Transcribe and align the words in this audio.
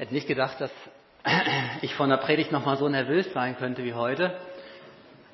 hätte 0.00 0.14
nicht 0.14 0.26
gedacht, 0.26 0.58
dass 0.60 0.70
ich 1.82 1.94
von 1.94 2.08
der 2.08 2.16
Predigt 2.16 2.50
nochmal 2.52 2.78
so 2.78 2.88
nervös 2.88 3.30
sein 3.34 3.56
könnte 3.58 3.84
wie 3.84 3.92
heute. 3.92 4.34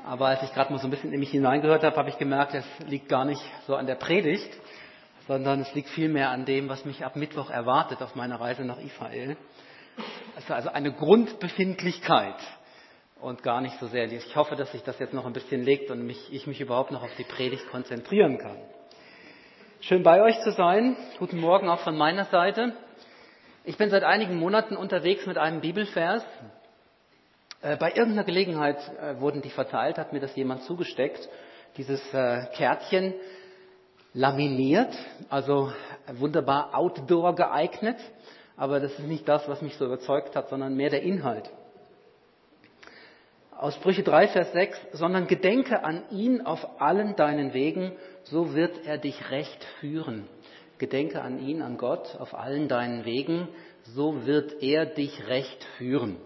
Aber 0.05 0.27
als 0.27 0.43
ich 0.43 0.53
gerade 0.53 0.73
mal 0.73 0.81
so 0.81 0.89
ein 0.89 0.91
bisschen 0.91 1.13
in 1.13 1.21
mich 1.21 1.31
hineingehört 1.31 1.85
habe, 1.85 1.97
habe 1.97 2.09
ich 2.09 2.19
gemerkt, 2.19 2.55
es 2.55 2.65
liegt 2.87 3.09
gar 3.09 3.25
nicht 3.25 3.41
so 3.69 3.77
an 3.77 3.87
der 3.87 3.95
Predigt, 3.95 4.51
sondern 5.29 5.61
es 5.61 5.73
liegt 5.75 5.89
vielmehr 5.91 6.31
an 6.31 6.45
dem, 6.45 6.69
was 6.69 6.85
mich 6.85 7.05
ab 7.05 7.15
Mittwoch 7.15 7.49
erwartet 7.49 8.03
auf 8.03 8.17
meiner 8.17 8.41
Reise 8.41 8.65
nach 8.65 8.79
Israel. 8.81 9.37
Es 10.37 10.45
ist 10.45 10.51
also 10.51 10.71
eine 10.71 10.93
Grundbefindlichkeit 10.93 12.37
und 13.21 13.45
gar 13.45 13.61
nicht 13.61 13.79
so 13.79 13.87
sehr. 13.87 14.11
Ich 14.11 14.35
hoffe, 14.35 14.57
dass 14.57 14.73
sich 14.73 14.83
das 14.83 14.99
jetzt 14.99 15.15
noch 15.15 15.27
ein 15.27 15.33
bisschen 15.33 15.63
legt 15.63 15.93
und 15.93 16.05
mich, 16.05 16.33
ich 16.33 16.49
mich 16.49 16.61
überhaupt 16.61 16.91
noch 16.91 17.05
auf 17.05 17.15
die 17.17 17.25
Predigt 17.25 17.69
konzentrieren 17.71 18.39
kann. 18.39 18.57
Schön 19.81 20.03
bei 20.03 20.23
euch 20.23 20.41
zu 20.41 20.51
sein. 20.51 20.97
Guten 21.21 21.39
Morgen 21.39 21.69
auch 21.69 21.81
von 21.81 21.97
meiner 21.97 22.25
Seite. 22.25 22.75
Ich 23.69 23.77
bin 23.77 23.91
seit 23.91 24.05
einigen 24.05 24.37
Monaten 24.37 24.77
unterwegs 24.77 25.27
mit 25.27 25.39
einem 25.39 25.61
Bibelvers. 25.61 26.23
Äh, 27.63 27.77
bei 27.77 27.89
irgendeiner 27.89 28.23
Gelegenheit 28.23 28.79
äh, 29.03 29.19
wurden 29.19 29.43
die 29.43 29.51
verteilt, 29.51 29.99
hat 29.99 30.13
mir 30.13 30.21
das 30.21 30.37
jemand 30.37 30.63
zugesteckt. 30.63 31.29
Dieses 31.77 32.01
äh, 32.15 32.47
Kärtchen 32.55 33.13
laminiert, 34.15 34.97
also 35.31 35.73
wunderbar 36.13 36.77
outdoor 36.79 37.35
geeignet. 37.35 37.97
Aber 38.57 38.79
das 38.79 38.93
ist 38.93 39.01
nicht 39.09 39.29
das, 39.29 39.49
was 39.49 39.61
mich 39.63 39.75
so 39.75 39.87
überzeugt 39.87 40.37
hat, 40.37 40.49
sondern 40.49 40.77
mehr 40.77 40.91
der 40.91 41.03
Inhalt. 41.03 41.51
Aus 43.51 43.75
Sprüche 43.75 44.05
3, 44.05 44.29
Vers 44.29 44.53
6, 44.53 44.79
sondern 44.93 45.27
gedenke 45.27 45.83
an 45.83 46.05
ihn 46.13 46.41
auf 46.47 46.81
allen 46.81 47.17
deinen 47.17 47.53
Wegen, 47.53 47.91
so 48.23 48.55
wird 48.55 48.87
er 48.87 48.99
dich 48.99 49.33
recht 49.33 49.65
führen. 49.81 50.29
Gedenke 50.79 51.23
an 51.23 51.39
ihn, 51.39 51.63
an 51.63 51.79
Gott, 51.79 52.17
auf 52.19 52.35
allen 52.35 52.69
deinen 52.69 53.05
Wegen, 53.05 53.49
so 53.83 54.27
wird 54.27 54.63
er 54.63 54.87
dich 54.87 55.27
recht 55.27 55.65
führen. 55.79 56.17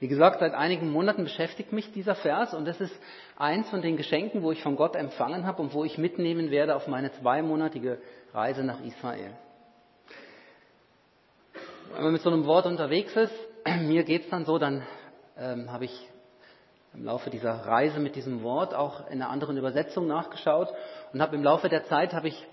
Wie 0.00 0.08
gesagt, 0.08 0.38
seit 0.38 0.54
einigen 0.54 0.90
Monaten 0.90 1.24
beschäftigt 1.24 1.72
mich 1.72 1.90
dieser 1.92 2.14
Vers 2.14 2.54
und 2.54 2.66
das 2.66 2.80
ist 2.80 2.94
eins 3.36 3.68
von 3.68 3.82
den 3.82 3.96
Geschenken, 3.96 4.42
wo 4.42 4.52
ich 4.52 4.62
von 4.62 4.76
Gott 4.76 4.94
empfangen 4.94 5.44
habe 5.44 5.60
und 5.60 5.74
wo 5.74 5.84
ich 5.84 5.98
mitnehmen 5.98 6.50
werde 6.50 6.76
auf 6.76 6.86
meine 6.86 7.10
zweimonatige 7.12 7.98
Reise 8.32 8.62
nach 8.62 8.80
Israel. 8.84 9.32
Wenn 11.94 12.04
man 12.04 12.12
mit 12.12 12.22
so 12.22 12.30
einem 12.30 12.46
Wort 12.46 12.66
unterwegs 12.66 13.16
ist, 13.16 13.34
mir 13.82 14.04
geht's 14.04 14.28
dann 14.28 14.44
so, 14.44 14.58
dann 14.58 14.86
ähm, 15.36 15.72
habe 15.72 15.86
ich 15.86 16.08
im 16.98 17.04
Laufe 17.04 17.30
dieser 17.30 17.52
Reise 17.52 18.00
mit 18.00 18.16
diesem 18.16 18.42
Wort 18.42 18.74
auch 18.74 19.06
in 19.08 19.22
einer 19.22 19.30
anderen 19.30 19.56
Übersetzung 19.56 20.08
nachgeschaut 20.08 20.68
und 21.12 21.22
habe 21.22 21.36
im 21.36 21.44
Laufe 21.44 21.68
der 21.68 21.84
Zeit 21.84 22.12
habe 22.12 22.28
ich 22.28 22.46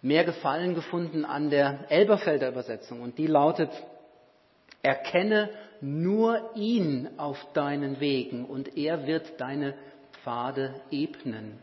mehr 0.00 0.24
Gefallen 0.24 0.74
gefunden 0.74 1.24
an 1.24 1.50
der 1.50 1.90
Elberfelder 1.90 2.48
Übersetzung 2.48 3.00
und 3.00 3.18
die 3.18 3.26
lautet 3.26 3.70
Erkenne 4.82 5.50
nur 5.80 6.52
ihn 6.54 7.08
auf 7.18 7.36
deinen 7.52 8.00
Wegen 8.00 8.44
und 8.44 8.76
er 8.78 9.06
wird 9.06 9.40
deine 9.40 9.74
Pfade 10.22 10.74
ebnen. 10.90 11.58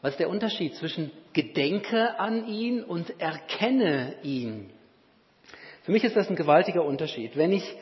Was 0.00 0.12
ist 0.12 0.20
der 0.20 0.30
Unterschied 0.30 0.76
zwischen 0.76 1.10
Gedenke 1.32 2.18
an 2.20 2.46
ihn 2.46 2.84
und 2.84 3.20
erkenne 3.20 4.14
ihn? 4.22 4.70
Für 5.82 5.92
mich 5.92 6.04
ist 6.04 6.16
das 6.16 6.30
ein 6.30 6.36
gewaltiger 6.36 6.84
Unterschied. 6.84 7.36
Wenn 7.36 7.52
ich 7.52 7.76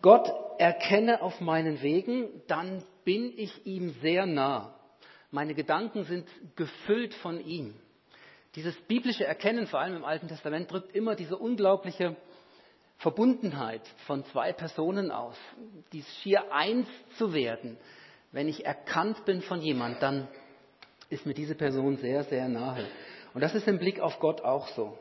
Gott 0.00 0.32
erkenne 0.58 1.22
auf 1.22 1.40
meinen 1.40 1.82
Wegen, 1.82 2.42
dann 2.46 2.82
bin 3.04 3.32
ich 3.36 3.66
ihm 3.66 3.90
sehr 4.00 4.26
nah. 4.26 4.74
Meine 5.30 5.54
Gedanken 5.54 6.04
sind 6.04 6.28
gefüllt 6.56 7.14
von 7.14 7.40
ihm. 7.44 7.74
Dieses 8.54 8.76
biblische 8.82 9.24
Erkennen, 9.24 9.66
vor 9.66 9.80
allem 9.80 9.96
im 9.96 10.04
Alten 10.04 10.28
Testament, 10.28 10.70
drückt 10.70 10.94
immer 10.94 11.16
diese 11.16 11.36
unglaubliche 11.36 12.16
Verbundenheit 12.98 13.82
von 14.06 14.24
zwei 14.26 14.52
Personen 14.52 15.10
aus, 15.10 15.36
dies 15.92 16.06
schier 16.22 16.52
eins 16.52 16.86
zu 17.18 17.34
werden. 17.34 17.76
Wenn 18.30 18.48
ich 18.48 18.64
erkannt 18.64 19.24
bin 19.24 19.42
von 19.42 19.60
jemand, 19.60 20.02
dann 20.02 20.28
ist 21.10 21.26
mir 21.26 21.34
diese 21.34 21.54
Person 21.54 21.96
sehr, 21.96 22.24
sehr 22.24 22.48
nahe. 22.48 22.86
Und 23.34 23.40
das 23.40 23.54
ist 23.54 23.66
im 23.66 23.78
Blick 23.78 24.00
auf 24.00 24.20
Gott 24.20 24.40
auch 24.40 24.68
so. 24.68 24.96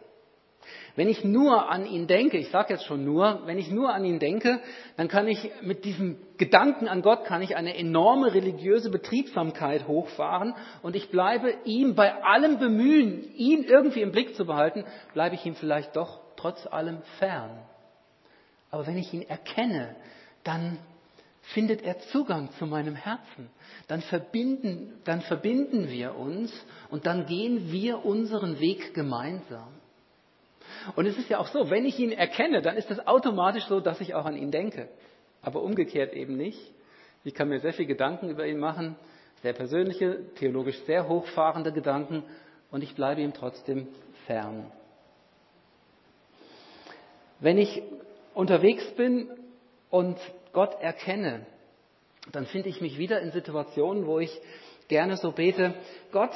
Wenn 0.96 1.10
ich 1.10 1.24
nur 1.24 1.70
an 1.70 1.86
ihn 1.86 2.08
denke, 2.08 2.38
ich 2.38 2.50
sage 2.50 2.74
jetzt 2.74 2.86
schon 2.86 3.04
nur, 3.04 3.42
wenn 3.46 3.58
ich 3.58 3.72
nur 3.72 3.94
an 3.94 4.06
ihn 4.06 4.20
denke, 4.20 4.60
dann 4.96 5.08
kann 5.08 5.28
ich 5.28 5.52
mit 5.62 5.86
diesem 5.86 6.18
Gedanken 6.38 6.88
an 6.88 7.02
Gott 7.02 7.26
kann 7.26 7.42
ich 7.42 7.56
eine 7.56 7.76
enorme 7.76 8.34
religiöse 8.34 8.90
Betriebsamkeit 8.90 9.88
hochfahren 9.88 10.54
und 10.82 10.96
ich 10.96 11.10
bleibe 11.10 11.54
ihm 11.66 11.96
bei 11.96 12.24
allem 12.24 12.60
Bemühen, 12.60 13.34
ihn 13.36 13.64
irgendwie 13.64 14.02
im 14.02 14.12
Blick 14.12 14.36
zu 14.36 14.46
behalten, 14.46 14.86
bleibe 15.14 15.36
ich 15.36 15.46
ihm 15.46 15.56
vielleicht 15.56 15.96
doch 15.96 16.20
trotz 16.36 16.68
allem 16.68 17.02
fern. 17.18 17.52
Aber 18.70 18.88
wenn 18.88 18.98
ich 18.98 19.14
ihn 19.14 19.24
erkenne, 19.24 19.96
dann 20.44 20.80
findet 21.54 21.82
er 21.82 22.00
Zugang 22.12 22.52
zu 22.58 22.66
meinem 22.66 22.96
Herzen. 22.96 23.50
Dann 23.88 24.02
verbinden, 24.02 24.94
dann 25.04 25.22
verbinden 25.22 25.90
wir 25.90 26.16
uns 26.16 26.52
und 26.90 27.06
dann 27.06 27.26
gehen 27.26 27.72
wir 27.72 28.06
unseren 28.06 28.60
Weg 28.60 28.94
gemeinsam. 28.94 29.74
Und 30.96 31.06
es 31.06 31.18
ist 31.18 31.30
ja 31.30 31.40
auch 31.40 31.48
so, 31.48 31.70
wenn 31.70 31.86
ich 31.86 32.00
ihn 32.00 32.12
erkenne, 32.12 32.62
dann 32.62 32.78
ist 32.78 32.92
es 32.92 33.06
automatisch 33.06 33.66
so, 33.66 33.80
dass 33.80 34.02
ich 34.02 34.14
auch 34.14 34.26
an 34.26 34.36
ihn 34.36 34.52
denke. 34.52 34.90
Aber 35.42 35.62
umgekehrt 35.62 36.14
eben 36.14 36.38
nicht. 36.38 36.60
Ich 37.24 37.34
kann 37.34 37.50
mir 37.50 37.60
sehr 37.60 37.74
viel 37.74 37.86
Gedanken 37.86 38.30
über 38.30 38.46
ihn 38.46 38.60
machen, 38.60 38.96
sehr 39.42 39.54
persönliche, 39.54 40.34
theologisch 40.36 40.80
sehr 40.86 41.08
hochfahrende 41.08 41.72
Gedanken, 41.72 42.24
und 42.74 42.84
ich 42.84 42.96
bleibe 42.96 43.22
ihm 43.22 43.34
trotzdem 43.34 43.88
fern. 44.26 44.66
Wenn 47.40 47.60
ich 47.60 47.84
unterwegs 48.34 48.84
bin 48.96 49.30
und 49.92 50.18
Gott 50.54 50.82
erkenne, 50.82 51.46
dann 52.32 52.48
finde 52.48 52.70
ich 52.70 52.82
mich 52.82 52.98
wieder 52.98 53.22
in 53.22 53.32
Situationen, 53.32 54.08
wo 54.08 54.18
ich 54.18 54.42
gerne 54.88 55.18
so 55.18 55.32
bete, 55.32 55.76
Gott, 56.12 56.32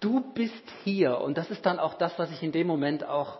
du 0.00 0.20
bist 0.34 0.64
hier. 0.84 1.18
Und 1.18 1.38
das 1.38 1.50
ist 1.50 1.64
dann 1.64 1.78
auch 1.78 1.94
das, 1.94 2.18
was 2.18 2.30
ich 2.30 2.42
in 2.42 2.52
dem 2.52 2.66
Moment 2.66 3.04
auch 3.04 3.38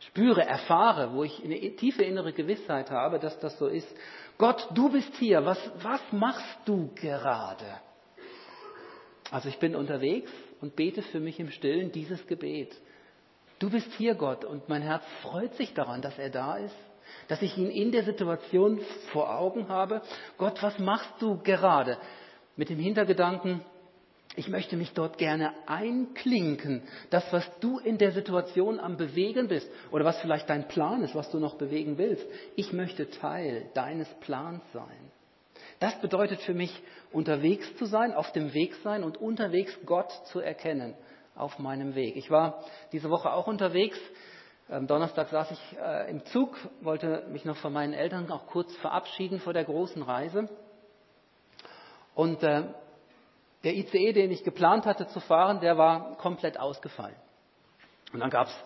spüre, 0.00 0.44
erfahre, 0.44 1.12
wo 1.12 1.24
ich 1.24 1.42
eine 1.44 1.58
tiefe 1.76 2.04
innere 2.04 2.32
Gewissheit 2.32 2.90
habe, 2.90 3.18
dass 3.18 3.38
das 3.40 3.58
so 3.58 3.66
ist. 3.66 3.88
Gott, 4.38 4.68
du 4.74 4.90
bist 4.90 5.14
hier. 5.16 5.44
Was, 5.44 5.58
was 5.82 6.00
machst 6.12 6.58
du 6.66 6.90
gerade? 6.94 7.66
Also 9.30 9.48
ich 9.48 9.58
bin 9.58 9.74
unterwegs 9.74 10.30
und 10.60 10.76
bete 10.76 11.02
für 11.02 11.20
mich 11.20 11.40
im 11.40 11.50
Stillen 11.50 11.92
dieses 11.92 12.26
Gebet. 12.26 12.74
Du 13.58 13.70
bist 13.70 13.90
hier, 13.94 14.14
Gott, 14.14 14.44
und 14.44 14.68
mein 14.68 14.82
Herz 14.82 15.04
freut 15.22 15.54
sich 15.54 15.72
daran, 15.74 16.02
dass 16.02 16.18
er 16.18 16.30
da 16.30 16.56
ist, 16.56 16.76
dass 17.28 17.40
ich 17.40 17.56
ihn 17.56 17.70
in 17.70 17.92
der 17.92 18.04
Situation 18.04 18.80
vor 19.12 19.34
Augen 19.38 19.68
habe. 19.68 20.02
Gott, 20.36 20.62
was 20.62 20.78
machst 20.78 21.10
du 21.20 21.38
gerade? 21.38 21.98
Mit 22.56 22.68
dem 22.68 22.78
Hintergedanken, 22.78 23.64
ich 24.36 24.48
möchte 24.48 24.76
mich 24.76 24.92
dort 24.92 25.16
gerne 25.18 25.52
einklinken. 25.66 26.82
Das, 27.10 27.24
was 27.32 27.48
du 27.60 27.78
in 27.78 27.98
der 27.98 28.10
Situation 28.12 28.80
am 28.80 28.96
Bewegen 28.96 29.48
bist 29.48 29.70
oder 29.92 30.04
was 30.04 30.20
vielleicht 30.20 30.50
dein 30.50 30.66
Plan 30.66 31.02
ist, 31.02 31.14
was 31.14 31.30
du 31.30 31.38
noch 31.38 31.56
bewegen 31.56 31.98
willst. 31.98 32.26
Ich 32.56 32.72
möchte 32.72 33.08
Teil 33.10 33.70
deines 33.74 34.08
Plans 34.20 34.62
sein. 34.72 35.12
Das 35.78 36.00
bedeutet 36.00 36.40
für 36.40 36.54
mich, 36.54 36.82
unterwegs 37.12 37.76
zu 37.76 37.84
sein, 37.86 38.12
auf 38.12 38.32
dem 38.32 38.54
Weg 38.54 38.74
sein 38.82 39.04
und 39.04 39.18
unterwegs 39.18 39.76
Gott 39.86 40.10
zu 40.26 40.40
erkennen 40.40 40.94
auf 41.36 41.58
meinem 41.58 41.94
Weg. 41.94 42.16
Ich 42.16 42.30
war 42.30 42.64
diese 42.92 43.10
Woche 43.10 43.32
auch 43.32 43.46
unterwegs. 43.46 43.98
Am 44.68 44.86
Donnerstag 44.86 45.28
saß 45.28 45.50
ich 45.50 45.78
äh, 45.78 46.10
im 46.10 46.24
Zug, 46.26 46.56
wollte 46.80 47.26
mich 47.30 47.44
noch 47.44 47.56
von 47.56 47.72
meinen 47.72 47.92
Eltern 47.92 48.30
auch 48.30 48.46
kurz 48.46 48.74
verabschieden 48.76 49.40
vor 49.40 49.52
der 49.52 49.64
großen 49.64 50.02
Reise. 50.02 50.48
Und 52.14 52.42
äh, 52.42 52.64
der 53.64 53.74
ICE, 53.74 54.12
den 54.12 54.30
ich 54.30 54.44
geplant 54.44 54.84
hatte 54.84 55.06
zu 55.08 55.20
fahren, 55.20 55.60
der 55.60 55.78
war 55.78 56.16
komplett 56.18 56.60
ausgefallen. 56.60 57.16
Und 58.12 58.20
dann 58.20 58.30
gab 58.30 58.46
es 58.46 58.64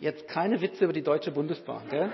jetzt 0.00 0.28
keine 0.28 0.60
Witze 0.60 0.84
über 0.84 0.92
die 0.92 1.02
Deutsche 1.02 1.30
Bundesbahn. 1.30 1.88
Gell? 1.88 2.10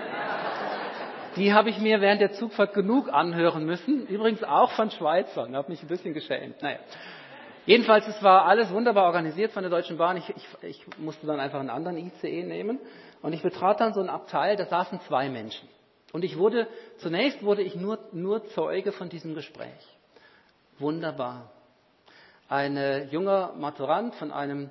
Die 1.35 1.53
habe 1.53 1.69
ich 1.69 1.79
mir 1.79 2.01
während 2.01 2.21
der 2.21 2.31
Zugfahrt 2.33 2.73
genug 2.73 3.11
anhören 3.11 3.65
müssen. 3.65 4.07
Übrigens 4.07 4.43
auch 4.43 4.71
von 4.71 4.91
Schweizern. 4.91 5.55
Habe 5.55 5.71
mich 5.71 5.81
ein 5.81 5.87
bisschen 5.87 6.13
geschämt. 6.13 6.61
Naja. 6.61 6.79
Jedenfalls, 7.65 8.07
es 8.07 8.23
war 8.23 8.45
alles 8.45 8.71
wunderbar 8.71 9.05
organisiert 9.05 9.51
von 9.51 9.63
der 9.63 9.69
Deutschen 9.69 9.97
Bahn. 9.97 10.17
Ich, 10.17 10.29
ich, 10.29 10.47
ich 10.61 10.97
musste 10.97 11.27
dann 11.27 11.39
einfach 11.39 11.59
einen 11.59 11.69
anderen 11.69 11.97
ICE 11.97 12.43
nehmen. 12.43 12.79
Und 13.21 13.33
ich 13.33 13.41
betrat 13.41 13.79
dann 13.79 13.93
so 13.93 14.01
ein 14.01 14.09
Abteil, 14.09 14.55
da 14.55 14.65
saßen 14.65 15.01
zwei 15.01 15.29
Menschen. 15.29 15.67
Und 16.13 16.23
ich 16.23 16.37
wurde, 16.37 16.67
zunächst 16.97 17.43
wurde 17.43 17.61
ich 17.61 17.75
nur, 17.75 17.99
nur 18.11 18.45
Zeuge 18.49 18.91
von 18.91 19.09
diesem 19.09 19.35
Gespräch. 19.35 19.97
Wunderbar 20.79 21.51
ein 22.49 23.07
junger 23.11 23.53
Maturant 23.57 24.15
von 24.15 24.31
einem, 24.31 24.69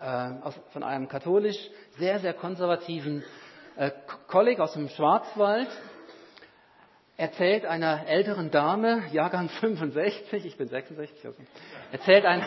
äh, 0.00 0.30
von 0.72 0.82
einem 0.82 1.08
katholisch 1.08 1.58
sehr, 1.98 2.18
sehr 2.20 2.32
konservativen 2.32 3.22
äh, 3.76 3.90
Kolleg 4.28 4.60
aus 4.60 4.72
dem 4.72 4.88
Schwarzwald, 4.88 5.68
erzählt 7.16 7.66
einer 7.66 8.06
älteren 8.06 8.50
Dame, 8.50 9.02
Jahrgang 9.12 9.48
65, 9.60 10.46
ich 10.46 10.56
bin 10.56 10.68
66, 10.68 11.26
also, 11.26 11.38
erzählt 11.90 12.24
ein, 12.24 12.46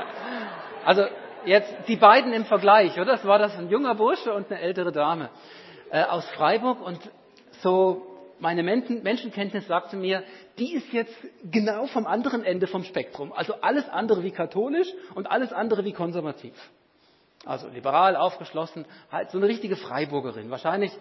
also 0.84 1.06
Jetzt 1.44 1.72
die 1.88 1.96
beiden 1.96 2.32
im 2.32 2.44
Vergleich, 2.44 2.94
oder? 2.96 3.12
Das 3.12 3.24
war 3.24 3.38
das 3.38 3.56
ein 3.56 3.70
junger 3.70 3.94
Bursche 3.94 4.32
und 4.32 4.50
eine 4.50 4.60
ältere 4.60 4.92
Dame 4.92 5.30
äh, 5.90 6.02
aus 6.02 6.28
Freiburg 6.30 6.82
und 6.82 7.00
so 7.62 8.06
meine 8.38 8.62
Menschen, 8.62 9.02
Menschenkenntnis 9.02 9.66
sagte 9.66 9.96
mir, 9.96 10.22
die 10.60 10.74
ist 10.74 10.92
jetzt 10.92 11.16
genau 11.50 11.86
vom 11.86 12.06
anderen 12.06 12.44
Ende 12.44 12.66
vom 12.66 12.84
Spektrum. 12.84 13.32
Also 13.32 13.54
alles 13.62 13.88
andere 13.88 14.22
wie 14.22 14.30
katholisch 14.30 14.88
und 15.14 15.30
alles 15.30 15.52
andere 15.52 15.84
wie 15.84 15.92
konservativ. 15.92 16.54
Also 17.46 17.68
liberal, 17.68 18.14
aufgeschlossen, 18.14 18.84
halt 19.10 19.30
so 19.30 19.38
eine 19.38 19.48
richtige 19.48 19.74
Freiburgerin. 19.74 20.50
Wahrscheinlich 20.50 20.92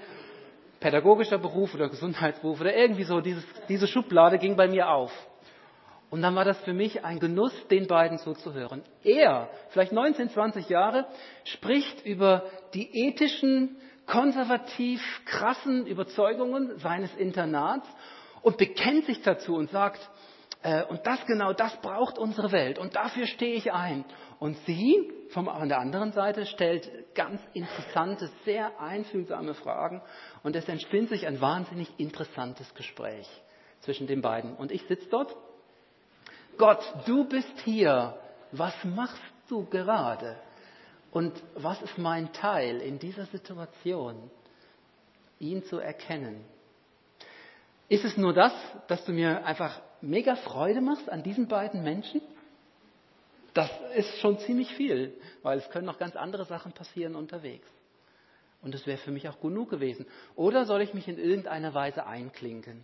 pädagogischer 0.79 1.38
Beruf 1.38 1.75
oder 1.75 1.89
Gesundheitsberuf 1.89 2.61
oder 2.61 2.73
irgendwie 2.73 3.03
so. 3.03 3.19
Dieses, 3.19 3.44
diese 3.67 3.88
Schublade 3.88 4.38
ging 4.38 4.56
bei 4.56 4.69
mir 4.69 4.89
auf. 4.89 5.11
Und 6.09 6.21
dann 6.21 6.35
war 6.35 6.45
das 6.45 6.57
für 6.62 6.73
mich 6.73 7.03
ein 7.03 7.19
Genuss, 7.19 7.53
den 7.67 7.85
beiden 7.88 8.17
zuzuhören. 8.17 8.81
Er, 9.03 9.50
vielleicht 9.69 9.91
19, 9.91 10.29
20 10.29 10.69
Jahre, 10.69 11.05
spricht 11.44 12.05
über 12.05 12.45
die 12.73 13.07
ethischen, 13.07 13.75
konservativ 14.07 15.01
krassen 15.25 15.85
Überzeugungen 15.85 16.79
seines 16.79 17.13
Internats 17.15 17.88
und 18.41 18.57
bekennt 18.57 19.06
sich 19.06 19.21
dazu 19.21 19.56
und 19.56 19.69
sagt, 19.71 20.00
äh, 20.62 20.83
und 20.86 21.06
das 21.06 21.25
genau, 21.25 21.53
das 21.53 21.75
braucht 21.77 22.18
unsere 22.18 22.51
Welt 22.51 22.80
und 22.80 22.95
dafür 22.95 23.27
stehe 23.27 23.56
ich 23.56 23.71
ein. 23.71 24.06
Und 24.39 24.57
sie 24.65 25.12
vom, 25.30 25.45
von 25.45 25.69
der 25.69 25.80
anderen 25.80 26.12
Seite 26.12 26.45
stellt 26.45 27.15
ganz 27.15 27.41
interessante, 27.53 28.30
sehr 28.45 28.80
einfühlsame 28.80 29.53
Fragen 29.53 30.01
und 30.44 30.56
es 30.56 30.68
entspinnt 30.68 31.09
sich 31.09 31.27
ein 31.27 31.39
wahnsinnig 31.39 31.88
interessantes 31.97 32.74
Gespräch 32.74 33.27
zwischen 33.81 34.07
den 34.07 34.21
beiden. 34.21 34.56
Und 34.56 34.71
ich 34.71 34.83
sitze 34.83 35.07
dort 35.09 35.36
Gott, 36.57 36.81
du 37.06 37.24
bist 37.24 37.57
hier. 37.63 38.19
Was 38.51 38.74
machst 38.83 39.21
du 39.47 39.65
gerade? 39.65 40.36
Und 41.12 41.41
was 41.56 41.81
ist 41.81 41.97
mein 41.97 42.33
Teil 42.33 42.81
in 42.81 43.00
dieser 43.00 43.25
Situation, 43.27 44.30
ihn 45.39 45.63
zu 45.63 45.80
erkennen? 45.80 46.44
Ist 47.89 48.06
es 48.06 48.18
nur 48.18 48.33
das, 48.33 48.53
dass 48.88 49.03
du 49.06 49.12
mir 49.12 49.45
einfach 49.45 49.81
mega 50.01 50.36
Freude 50.36 50.80
machst 50.80 51.09
an 51.09 51.24
diesen 51.24 51.47
beiden 51.47 51.83
Menschen? 51.83 52.21
Das 53.56 53.69
ist 53.95 54.19
schon 54.19 54.38
ziemlich 54.39 54.71
viel, 54.75 55.19
weil 55.41 55.57
es 55.57 55.69
können 55.71 55.88
noch 55.88 55.97
ganz 55.97 56.15
andere 56.15 56.45
Sachen 56.45 56.71
passieren 56.71 57.15
unterwegs. 57.15 57.68
Und 58.62 58.74
das 58.74 58.86
wäre 58.86 58.97
für 58.97 59.12
mich 59.12 59.27
auch 59.27 59.39
genug 59.39 59.69
gewesen. 59.71 60.06
Oder 60.36 60.65
soll 60.65 60.81
ich 60.81 60.94
mich 60.94 61.07
in 61.07 61.18
irgendeiner 61.18 61.74
Weise 61.74 62.06
einklinken? 62.06 62.83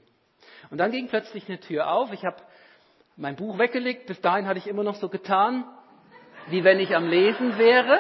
Und 0.72 0.80
dann 0.80 0.92
ging 0.92 1.08
plötzlich 1.08 1.48
eine 1.48 1.60
Tür 1.60 1.92
auf. 1.92 2.12
Ich 2.12 2.26
habe 2.26 2.38
mein 3.16 3.36
Buch 3.36 3.60
weggelegt. 3.60 4.08
Bis 4.08 4.20
dahin 4.22 4.48
hatte 4.48 4.58
ich 4.58 4.68
immer 4.68 4.84
noch 4.84 4.96
so 4.96 5.10
getan, 5.10 5.66
wie 6.48 6.64
wenn 6.64 6.80
ich 6.80 6.96
am 6.96 7.08
Lesen 7.08 7.58
wäre. 7.60 8.00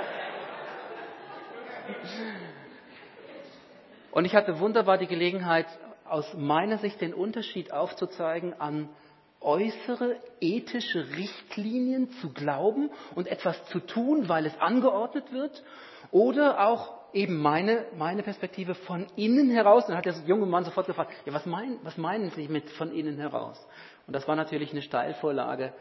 Und 4.12 4.26
ich 4.26 4.34
hatte 4.36 4.60
wunderbar 4.60 4.98
die 4.98 5.08
Gelegenheit, 5.08 5.68
aus 6.08 6.34
meiner 6.36 6.78
Sicht 6.78 7.02
den 7.02 7.14
Unterschied 7.14 7.72
aufzuzeigen 7.72 8.54
an 8.60 8.90
äußere 9.42 10.16
ethische 10.42 11.06
Richtlinien 11.16 12.10
zu 12.22 12.32
glauben 12.34 12.90
und 13.14 13.28
etwas 13.28 13.64
zu 13.66 13.80
tun, 13.80 14.28
weil 14.28 14.46
es 14.46 14.60
angeordnet 14.60 15.32
wird, 15.32 15.64
oder 16.12 16.68
auch 16.68 16.94
eben 17.14 17.38
meine, 17.42 17.86
meine 17.98 18.24
Perspektive 18.24 18.76
von 18.76 19.08
innen 19.16 19.50
heraus. 19.50 19.86
dann 19.88 19.98
hat 19.98 20.06
der 20.06 20.16
junge 20.26 20.46
Mann 20.46 20.66
sofort 20.66 20.88
gefragt, 20.88 21.12
ja, 21.26 21.34
was, 21.34 21.46
mein, 21.46 21.80
was 21.84 21.98
meinen 21.98 22.30
Sie 22.32 22.48
mit 22.48 22.70
von 22.72 22.92
innen 22.92 23.18
heraus? 23.18 23.66
Und 24.08 24.14
das 24.14 24.28
war 24.28 24.36
natürlich 24.36 24.72
eine 24.72 24.82
Steilvorlage, 24.82 25.74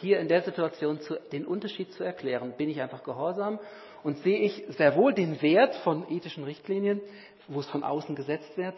hier 0.00 0.18
in 0.20 0.28
der 0.28 0.42
Situation 0.42 1.00
zu, 1.00 1.18
den 1.32 1.46
Unterschied 1.46 1.92
zu 1.92 2.02
erklären. 2.04 2.54
Bin 2.56 2.68
ich 2.68 2.80
einfach 2.80 3.02
gehorsam 3.04 3.58
und 4.02 4.18
sehe 4.18 4.40
ich 4.40 4.64
sehr 4.76 4.96
wohl 4.96 5.14
den 5.14 5.40
Wert 5.40 5.74
von 5.76 6.08
ethischen 6.10 6.44
Richtlinien, 6.44 7.00
wo 7.46 7.60
es 7.60 7.66
von 7.66 7.82
außen 7.82 8.14
gesetzt 8.14 8.56
wird, 8.56 8.74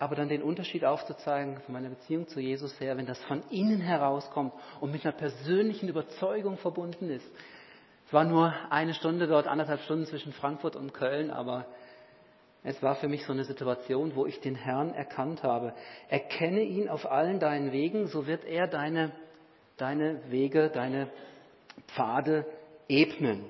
aber 0.00 0.16
dann 0.16 0.30
den 0.30 0.42
Unterschied 0.42 0.84
aufzuzeigen 0.84 1.60
von 1.60 1.74
meiner 1.74 1.90
Beziehung 1.90 2.26
zu 2.26 2.40
Jesus 2.40 2.80
her, 2.80 2.96
wenn 2.96 3.04
das 3.04 3.22
von 3.24 3.42
innen 3.50 3.82
herauskommt 3.82 4.54
und 4.80 4.90
mit 4.90 5.04
einer 5.04 5.14
persönlichen 5.14 5.90
Überzeugung 5.90 6.56
verbunden 6.56 7.10
ist. 7.10 7.30
Es 8.06 8.12
war 8.12 8.24
nur 8.24 8.52
eine 8.70 8.94
Stunde 8.94 9.26
dort, 9.26 9.46
anderthalb 9.46 9.82
Stunden 9.82 10.06
zwischen 10.06 10.32
Frankfurt 10.32 10.74
und 10.74 10.94
Köln, 10.94 11.30
aber 11.30 11.66
es 12.64 12.82
war 12.82 12.96
für 12.96 13.08
mich 13.08 13.26
so 13.26 13.32
eine 13.32 13.44
Situation, 13.44 14.16
wo 14.16 14.24
ich 14.24 14.40
den 14.40 14.54
Herrn 14.54 14.94
erkannt 14.94 15.42
habe. 15.42 15.74
Erkenne 16.08 16.62
ihn 16.62 16.88
auf 16.88 17.10
allen 17.10 17.38
deinen 17.38 17.70
Wegen, 17.70 18.06
so 18.06 18.26
wird 18.26 18.46
er 18.46 18.68
deine, 18.68 19.12
deine 19.76 20.22
Wege, 20.30 20.70
deine 20.70 21.10
Pfade 21.88 22.46
ebnen. 22.88 23.44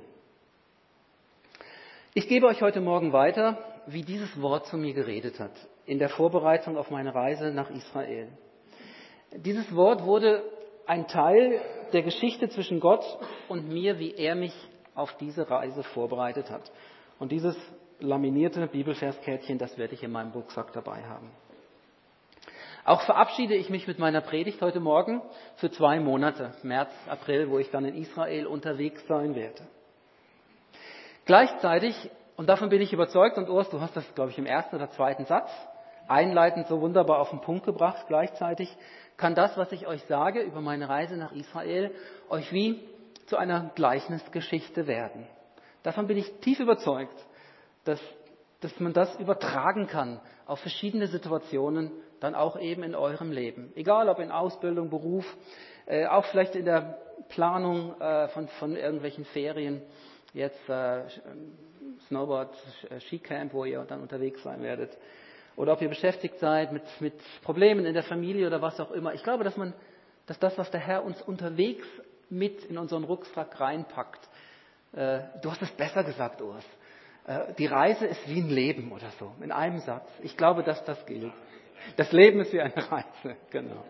Ich 2.12 2.26
gebe 2.26 2.48
euch 2.48 2.60
heute 2.60 2.80
Morgen 2.80 3.12
weiter, 3.12 3.56
wie 3.86 4.02
dieses 4.02 4.40
Wort 4.40 4.66
zu 4.66 4.76
mir 4.76 4.94
geredet 4.94 5.40
hat, 5.40 5.52
in 5.86 5.98
der 5.98 6.08
Vorbereitung 6.08 6.76
auf 6.76 6.90
meine 6.90 7.14
Reise 7.14 7.50
nach 7.52 7.70
Israel. 7.70 8.28
Dieses 9.32 9.74
Wort 9.74 10.04
wurde 10.04 10.42
ein 10.86 11.06
Teil 11.06 11.60
der 11.92 12.02
Geschichte 12.02 12.48
zwischen 12.48 12.80
Gott 12.80 13.04
und 13.48 13.68
mir, 13.68 13.98
wie 13.98 14.14
er 14.14 14.34
mich 14.34 14.54
auf 14.94 15.16
diese 15.18 15.48
Reise 15.48 15.82
vorbereitet 15.82 16.50
hat. 16.50 16.70
Und 17.18 17.32
dieses 17.32 17.56
laminierte 18.00 18.66
Bibelverskärtchen, 18.66 19.58
das 19.58 19.76
werde 19.78 19.94
ich 19.94 20.02
in 20.02 20.10
meinem 20.10 20.32
Rucksack 20.32 20.72
dabei 20.72 21.02
haben. 21.04 21.30
Auch 22.84 23.02
verabschiede 23.02 23.54
ich 23.54 23.68
mich 23.68 23.86
mit 23.86 23.98
meiner 23.98 24.22
Predigt 24.22 24.62
heute 24.62 24.80
Morgen 24.80 25.20
für 25.56 25.70
zwei 25.70 26.00
Monate, 26.00 26.54
März, 26.62 26.90
April, 27.08 27.50
wo 27.50 27.58
ich 27.58 27.70
dann 27.70 27.84
in 27.84 27.94
Israel 27.94 28.46
unterwegs 28.46 29.06
sein 29.06 29.34
werde. 29.34 29.66
Gleichzeitig, 31.26 32.10
und 32.40 32.46
davon 32.46 32.70
bin 32.70 32.80
ich 32.80 32.94
überzeugt, 32.94 33.36
und 33.36 33.50
Urs, 33.50 33.68
du 33.68 33.82
hast 33.82 33.94
das, 33.94 34.14
glaube 34.14 34.30
ich, 34.30 34.38
im 34.38 34.46
ersten 34.46 34.74
oder 34.74 34.88
zweiten 34.92 35.26
Satz 35.26 35.50
einleitend 36.08 36.68
so 36.68 36.80
wunderbar 36.80 37.18
auf 37.18 37.28
den 37.28 37.42
Punkt 37.42 37.66
gebracht, 37.66 38.06
gleichzeitig 38.08 38.74
kann 39.18 39.34
das, 39.34 39.58
was 39.58 39.70
ich 39.72 39.86
euch 39.86 40.02
sage 40.04 40.40
über 40.40 40.62
meine 40.62 40.88
Reise 40.88 41.18
nach 41.18 41.32
Israel, 41.32 41.94
euch 42.30 42.50
wie 42.50 42.80
zu 43.26 43.36
einer 43.36 43.70
Gleichnisgeschichte 43.74 44.86
werden. 44.86 45.26
Davon 45.82 46.06
bin 46.06 46.16
ich 46.16 46.32
tief 46.40 46.60
überzeugt 46.60 47.14
dass, 47.84 48.00
dass 48.62 48.80
man 48.80 48.94
das 48.94 49.14
übertragen 49.20 49.86
kann 49.86 50.18
auf 50.46 50.60
verschiedene 50.60 51.08
Situationen, 51.08 51.92
dann 52.20 52.34
auch 52.34 52.58
eben 52.58 52.82
in 52.84 52.94
eurem 52.94 53.32
Leben. 53.32 53.70
Egal 53.74 54.08
ob 54.08 54.18
in 54.18 54.30
Ausbildung, 54.30 54.88
Beruf, 54.88 55.26
äh, 55.84 56.06
auch 56.06 56.24
vielleicht 56.24 56.56
in 56.56 56.64
der 56.64 56.96
Planung 57.28 58.00
äh, 58.00 58.28
von, 58.28 58.48
von 58.48 58.76
irgendwelchen 58.76 59.26
Ferien, 59.26 59.82
jetzt 60.32 60.70
äh, 60.70 61.02
Snowboard, 62.10 62.52
äh, 62.90 63.00
Skicamp, 63.00 63.54
wo 63.54 63.64
ihr 63.64 63.84
dann 63.84 64.00
unterwegs 64.00 64.42
sein 64.42 64.62
werdet. 64.62 64.90
Oder 65.56 65.72
ob 65.72 65.80
ihr 65.80 65.88
beschäftigt 65.88 66.38
seid 66.40 66.72
mit, 66.72 66.82
mit 67.00 67.14
Problemen 67.42 67.86
in 67.86 67.94
der 67.94 68.02
Familie 68.02 68.48
oder 68.48 68.60
was 68.60 68.78
auch 68.80 68.90
immer. 68.90 69.14
Ich 69.14 69.22
glaube, 69.22 69.44
dass 69.44 69.56
man, 69.56 69.72
dass 70.26 70.38
das, 70.38 70.58
was 70.58 70.70
der 70.70 70.80
Herr 70.80 71.04
uns 71.04 71.22
unterwegs 71.22 71.86
mit 72.28 72.64
in 72.64 72.78
unseren 72.78 73.04
Rucksack 73.04 73.60
reinpackt, 73.60 74.28
äh, 74.92 75.20
du 75.40 75.50
hast 75.50 75.62
es 75.62 75.70
besser 75.70 76.02
gesagt, 76.02 76.42
Urs. 76.42 76.64
Äh, 77.26 77.54
die 77.58 77.66
Reise 77.66 78.06
ist 78.06 78.28
wie 78.28 78.40
ein 78.40 78.50
Leben 78.50 78.90
oder 78.90 79.10
so, 79.20 79.32
in 79.40 79.52
einem 79.52 79.78
Satz. 79.78 80.08
Ich 80.22 80.36
glaube, 80.36 80.64
dass 80.64 80.84
das 80.84 81.04
gilt. 81.06 81.32
Das 81.96 82.10
Leben 82.10 82.40
ist 82.40 82.52
wie 82.52 82.60
eine 82.60 82.90
Reise, 82.90 83.36
genau. 83.50 83.84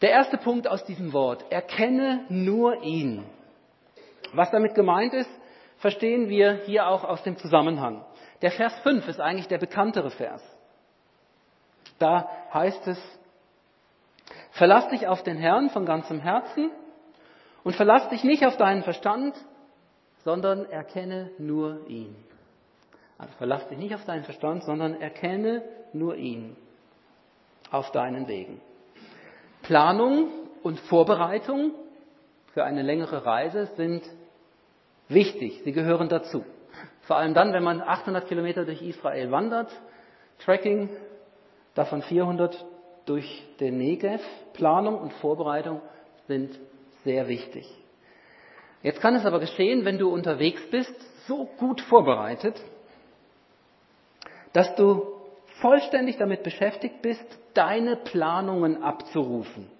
Der 0.00 0.10
erste 0.10 0.36
Punkt 0.36 0.66
aus 0.66 0.84
diesem 0.84 1.12
Wort, 1.12 1.44
erkenne 1.50 2.24
nur 2.28 2.82
ihn. 2.82 3.24
Was 4.32 4.50
damit 4.50 4.74
gemeint 4.74 5.14
ist, 5.14 5.30
verstehen 5.78 6.28
wir 6.28 6.54
hier 6.64 6.88
auch 6.88 7.04
aus 7.04 7.22
dem 7.22 7.36
Zusammenhang. 7.36 8.04
Der 8.42 8.50
Vers 8.50 8.78
5 8.80 9.08
ist 9.08 9.20
eigentlich 9.20 9.48
der 9.48 9.58
bekanntere 9.58 10.10
Vers. 10.10 10.42
Da 11.98 12.28
heißt 12.52 12.86
es, 12.86 13.20
verlass 14.52 14.88
dich 14.88 15.06
auf 15.06 15.22
den 15.22 15.36
Herrn 15.36 15.70
von 15.70 15.86
ganzem 15.86 16.20
Herzen 16.20 16.70
und 17.64 17.74
verlass 17.74 18.08
dich 18.08 18.22
nicht 18.22 18.46
auf 18.46 18.56
deinen 18.56 18.82
Verstand, 18.82 19.34
sondern 20.24 20.64
erkenne 20.70 21.30
nur 21.38 21.86
ihn. 21.88 22.14
Also 23.18 23.32
verlass 23.38 23.66
dich 23.68 23.78
nicht 23.78 23.94
auf 23.94 24.04
deinen 24.04 24.24
Verstand, 24.24 24.62
sondern 24.62 25.00
erkenne 25.00 25.62
nur 25.92 26.16
ihn 26.16 26.56
auf 27.70 27.90
deinen 27.90 28.28
Wegen. 28.28 28.60
Planung 29.62 30.28
und 30.62 30.78
Vorbereitung 30.80 31.72
für 32.52 32.64
eine 32.64 32.82
längere 32.82 33.26
Reise 33.26 33.66
sind 33.76 34.08
wichtig. 35.08 35.62
Sie 35.64 35.72
gehören 35.72 36.08
dazu. 36.08 36.44
Vor 37.02 37.16
allem 37.16 37.34
dann, 37.34 37.52
wenn 37.52 37.62
man 37.62 37.80
800 37.80 38.28
Kilometer 38.28 38.64
durch 38.64 38.82
Israel 38.82 39.30
wandert, 39.30 39.70
Tracking, 40.40 40.90
davon 41.74 42.02
400 42.02 42.64
durch 43.06 43.42
den 43.60 43.78
Negev. 43.78 44.22
Planung 44.52 44.98
und 44.98 45.12
Vorbereitung 45.14 45.80
sind 46.26 46.58
sehr 47.04 47.28
wichtig. 47.28 47.66
Jetzt 48.82 49.00
kann 49.00 49.14
es 49.14 49.24
aber 49.24 49.40
geschehen, 49.40 49.84
wenn 49.84 49.98
du 49.98 50.12
unterwegs 50.12 50.62
bist, 50.70 50.94
so 51.26 51.46
gut 51.58 51.80
vorbereitet, 51.80 52.60
dass 54.52 54.74
du 54.76 55.06
vollständig 55.60 56.16
damit 56.16 56.42
beschäftigt 56.42 57.02
bist, 57.02 57.24
deine 57.54 57.96
Planungen 57.96 58.82
abzurufen. 58.82 59.70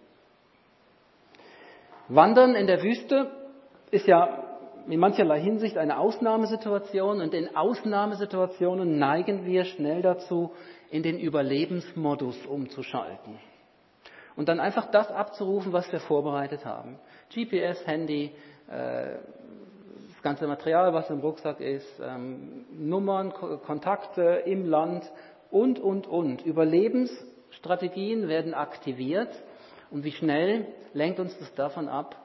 Wandern 2.08 2.54
in 2.54 2.66
der 2.66 2.82
Wüste 2.82 3.30
ist 3.90 4.06
ja 4.06 4.48
in 4.88 5.00
mancherlei 5.00 5.40
Hinsicht 5.40 5.76
eine 5.76 5.99
Ausnahmesituation 5.99 7.21
und 7.21 7.35
in 7.35 7.54
Ausnahmesituationen 7.54 8.99
neigen 8.99 9.45
wir 9.45 9.64
schnell 9.64 10.02
dazu, 10.02 10.52
in 10.90 11.02
den 11.02 11.18
Überlebensmodus 11.18 12.47
umzuschalten. 12.47 13.38
Und 14.35 14.49
dann 14.49 14.61
einfach 14.61 14.90
das 14.90 15.11
abzurufen, 15.11 15.73
was 15.73 15.90
wir 15.92 16.00
vorbereitet 16.00 16.64
haben. 16.64 16.99
GPS, 17.35 17.87
Handy, 17.87 18.30
äh, 18.71 19.16
das 20.09 20.23
ganze 20.23 20.47
Material, 20.47 20.95
was 20.95 21.11
im 21.11 21.21
Rucksack 21.21 21.61
ist, 21.61 22.00
ähm, 22.00 22.64
Nummern, 22.73 23.33
Kontakte 23.33 24.42
im 24.47 24.64
Land 24.64 25.11
und, 25.50 25.78
und, 25.78 26.07
und. 26.07 26.47
Überlebensstrategien 26.47 28.28
werden 28.28 28.54
aktiviert 28.54 29.30
und 29.90 30.04
wie 30.04 30.12
schnell 30.12 30.66
lenkt 30.92 31.21
uns 31.21 31.37
das 31.38 31.52
davon 31.54 31.88
ab, 31.88 32.16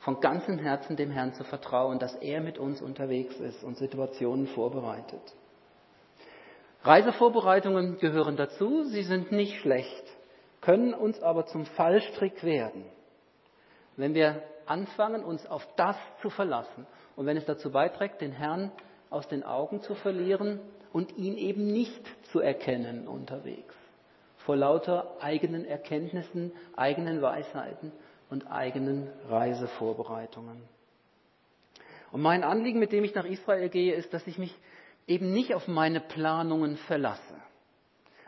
von 0.00 0.20
ganzem 0.20 0.58
Herzen 0.58 0.96
dem 0.96 1.10
Herrn 1.10 1.34
zu 1.34 1.44
vertrauen, 1.44 1.98
dass 1.98 2.14
er 2.16 2.40
mit 2.40 2.58
uns 2.58 2.80
unterwegs 2.80 3.38
ist 3.38 3.62
und 3.62 3.76
Situationen 3.76 4.46
vorbereitet. 4.48 5.20
Reisevorbereitungen 6.82 7.98
gehören 7.98 8.36
dazu, 8.36 8.84
sie 8.84 9.02
sind 9.02 9.30
nicht 9.32 9.60
schlecht, 9.60 10.04
können 10.62 10.94
uns 10.94 11.22
aber 11.22 11.46
zum 11.46 11.66
Fallstrick 11.66 12.42
werden, 12.42 12.84
wenn 13.96 14.14
wir 14.14 14.42
anfangen, 14.64 15.22
uns 15.22 15.46
auf 15.46 15.66
das 15.76 15.96
zu 16.22 16.30
verlassen 16.30 16.86
und 17.16 17.26
wenn 17.26 17.36
es 17.36 17.44
dazu 17.44 17.70
beiträgt, 17.70 18.22
den 18.22 18.32
Herrn 18.32 18.72
aus 19.10 19.28
den 19.28 19.42
Augen 19.42 19.82
zu 19.82 19.94
verlieren 19.94 20.60
und 20.92 21.14
ihn 21.18 21.36
eben 21.36 21.66
nicht 21.66 22.02
zu 22.32 22.40
erkennen 22.40 23.06
unterwegs, 23.06 23.74
vor 24.38 24.56
lauter 24.56 25.16
eigenen 25.20 25.66
Erkenntnissen, 25.66 26.52
eigenen 26.74 27.20
Weisheiten 27.20 27.92
und 28.30 28.50
eigenen 28.50 29.08
Reisevorbereitungen. 29.28 30.62
Und 32.12 32.22
mein 32.22 32.42
Anliegen, 32.44 32.78
mit 32.78 32.92
dem 32.92 33.04
ich 33.04 33.14
nach 33.14 33.24
Israel 33.24 33.68
gehe, 33.68 33.94
ist, 33.94 34.12
dass 34.14 34.26
ich 34.26 34.38
mich 34.38 34.54
eben 35.06 35.32
nicht 35.32 35.54
auf 35.54 35.68
meine 35.68 36.00
Planungen 36.00 36.76
verlasse, 36.76 37.34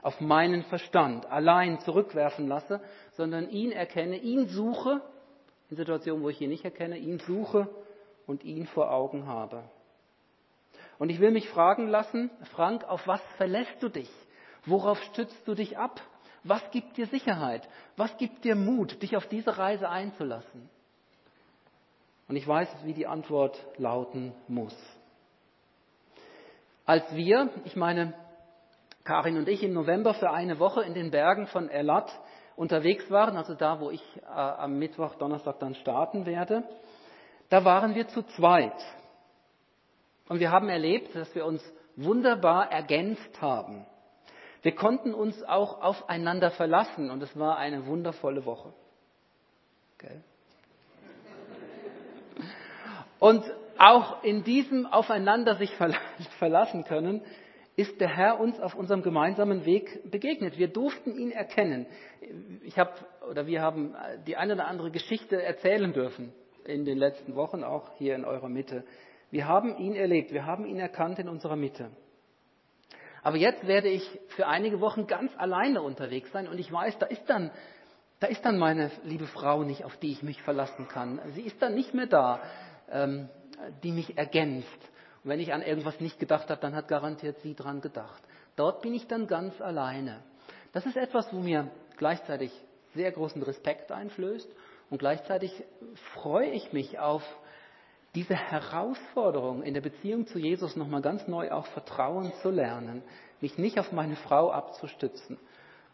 auf 0.02 0.21
meinen 0.21 0.62
Verstand 0.64 1.26
allein 1.26 1.80
zurückwerfen 1.80 2.49
lasse, 2.49 2.80
sondern 3.12 3.49
ihn 3.49 3.73
erkenne, 3.73 4.16
ihn 4.18 4.49
suche, 4.49 5.00
in 5.71 5.76
Situationen, 5.76 6.23
wo 6.23 6.28
ich 6.28 6.40
ihn 6.40 6.50
nicht 6.50 6.64
erkenne, 6.64 6.99
ihn 6.99 7.18
suche 7.21 7.68
und 8.26 8.44
ihn 8.44 8.66
vor 8.66 8.90
Augen 8.90 9.26
habe. 9.26 9.62
Und 10.99 11.09
ich 11.09 11.18
will 11.18 11.30
mich 11.30 11.49
fragen 11.49 11.88
lassen, 11.88 12.30
Frank, 12.52 12.85
auf 12.85 13.06
was 13.06 13.23
verlässt 13.37 13.82
du 13.82 13.88
dich? 13.88 14.11
Worauf 14.66 15.02
stützt 15.04 15.49
du 15.49 15.54
dich 15.54 15.78
ab? 15.78 16.00
Was 16.44 16.62
gibt 16.70 16.96
dir 16.96 17.06
Sicherheit? 17.06 17.68
Was 17.96 18.16
gibt 18.16 18.44
dir 18.44 18.56
Mut, 18.56 19.00
dich 19.02 19.16
auf 19.16 19.26
diese 19.26 19.56
Reise 19.58 19.88
einzulassen? 19.88 20.68
Und 22.28 22.37
ich 22.37 22.46
weiß, 22.46 22.68
wie 22.84 22.94
die 22.94 23.06
Antwort 23.06 23.64
lauten 23.76 24.32
muss. 24.49 24.76
Als 26.84 27.04
wir, 27.14 27.50
ich 27.64 27.76
meine, 27.76 28.14
Karin 29.04 29.37
und 29.37 29.49
ich 29.49 29.62
im 29.62 29.72
November 29.72 30.14
für 30.14 30.30
eine 30.30 30.58
Woche 30.58 30.82
in 30.82 30.94
den 30.94 31.11
Bergen 31.11 31.46
von 31.46 31.68
Elat 31.68 32.11
unterwegs 32.56 33.11
waren, 33.11 33.37
also 33.37 33.54
da, 33.54 33.80
wo 33.80 33.90
ich 33.90 34.02
äh, 34.22 34.26
am 34.28 34.78
Mittwoch, 34.78 35.14
Donnerstag 35.16 35.58
dann 35.58 35.75
starten 35.75 36.26
werde, 36.26 36.64
da 37.49 37.64
waren 37.64 37.94
wir 37.94 38.08
zu 38.08 38.22
zweit. 38.22 38.75
Und 40.28 40.40
wir 40.40 40.50
haben 40.50 40.68
erlebt, 40.68 41.14
dass 41.14 41.34
wir 41.34 41.44
uns 41.44 41.62
wunderbar 41.96 42.70
ergänzt 42.72 43.40
haben. 43.40 43.84
Wir 44.62 44.75
konnten 44.75 45.12
uns 45.12 45.42
auch 45.42 45.83
aufeinander 45.83 46.50
verlassen 46.52 47.11
und 47.11 47.23
es 47.23 47.37
war 47.37 47.59
eine 47.59 47.87
wundervolle 47.87 48.45
Woche. 48.47 48.73
Okay. 49.99 50.21
Und 53.19 53.45
auch 53.78 54.23
in 54.23 54.45
diesem 54.45 54.87
Aufeinander 54.87 55.57
sich 55.57 55.73
verlassen 56.38 56.85
können, 56.85 57.23
ist 57.75 58.00
der 58.00 58.09
Herr 58.09 58.38
uns 58.38 58.61
auf 58.61 58.75
unserem 58.75 59.02
gemeinsamen 59.02 59.64
Weg 59.64 60.11
begegnet. 60.11 60.59
Wir 60.59 60.69
durften 60.69 61.16
ihn 61.16 61.33
erkennen. 61.33 61.87
Ich 62.62 62.78
habe 62.78 62.92
oder 63.28 63.47
wir 63.47 63.62
haben 63.62 63.95
die 64.26 64.37
eine 64.37 64.54
oder 64.54 64.66
andere 64.66 64.90
Geschichte 64.90 65.42
erzählen 65.42 65.92
dürfen 65.92 66.33
in 66.64 66.85
den 66.85 66.99
letzten 66.99 67.35
Wochen, 67.35 67.64
auch 67.64 67.90
hier 67.97 68.14
in 68.14 68.25
eurer 68.25 68.49
Mitte. 68.49 68.85
Wir 69.31 69.49
haben 69.49 69.76
ihn 69.78 69.95
erlebt, 69.95 70.33
wir 70.33 70.45
haben 70.45 70.66
ihn 70.66 70.78
erkannt 70.78 71.19
in 71.19 71.28
unserer 71.28 71.57
Mitte. 71.57 71.90
Aber 73.22 73.36
jetzt 73.36 73.66
werde 73.66 73.88
ich 73.88 74.20
für 74.28 74.46
einige 74.46 74.80
Wochen 74.80 75.06
ganz 75.06 75.32
alleine 75.36 75.82
unterwegs 75.82 76.30
sein 76.32 76.48
und 76.48 76.58
ich 76.58 76.72
weiß, 76.72 76.98
da 76.98 77.06
ist 77.06 77.24
dann, 77.28 77.50
da 78.20 78.26
ist 78.26 78.44
dann 78.44 78.58
meine 78.58 78.90
liebe 79.04 79.26
Frau 79.26 79.62
nicht, 79.62 79.84
auf 79.84 79.96
die 79.98 80.12
ich 80.12 80.22
mich 80.22 80.42
verlassen 80.42 80.88
kann. 80.88 81.20
Sie 81.34 81.42
ist 81.42 81.60
dann 81.62 81.74
nicht 81.74 81.94
mehr 81.94 82.06
da, 82.06 82.40
ähm, 82.90 83.28
die 83.82 83.92
mich 83.92 84.18
ergänzt. 84.18 84.68
Und 85.22 85.30
wenn 85.30 85.40
ich 85.40 85.52
an 85.52 85.62
irgendwas 85.62 86.00
nicht 86.00 86.18
gedacht 86.18 86.50
habe, 86.50 86.60
dann 86.60 86.74
hat 86.74 86.88
garantiert 86.88 87.38
sie 87.40 87.54
dran 87.54 87.80
gedacht. 87.80 88.22
Dort 88.56 88.82
bin 88.82 88.92
ich 88.92 89.06
dann 89.06 89.28
ganz 89.28 89.60
alleine. 89.60 90.18
Das 90.72 90.84
ist 90.84 90.96
etwas, 90.96 91.32
wo 91.32 91.38
mir 91.38 91.70
gleichzeitig 91.96 92.50
sehr 92.94 93.12
großen 93.12 93.42
Respekt 93.42 93.92
einflößt 93.92 94.48
und 94.90 94.98
gleichzeitig 94.98 95.52
freue 96.14 96.50
ich 96.50 96.72
mich 96.72 96.98
auf 96.98 97.22
diese 98.14 98.35
Herausforderung 98.35 99.62
in 99.62 99.75
der 99.75 99.81
Beziehung 99.81 100.26
zu 100.26 100.38
Jesus 100.38 100.76
nochmal 100.76 101.00
ganz 101.00 101.26
neu 101.28 101.50
auch 101.50 101.66
Vertrauen 101.66 102.33
zu 102.42 102.50
lernen, 102.50 103.02
mich 103.40 103.57
nicht 103.59 103.78
auf 103.78 103.90
meine 103.92 104.16
Frau 104.16 104.50
abzustützen, 104.50 105.38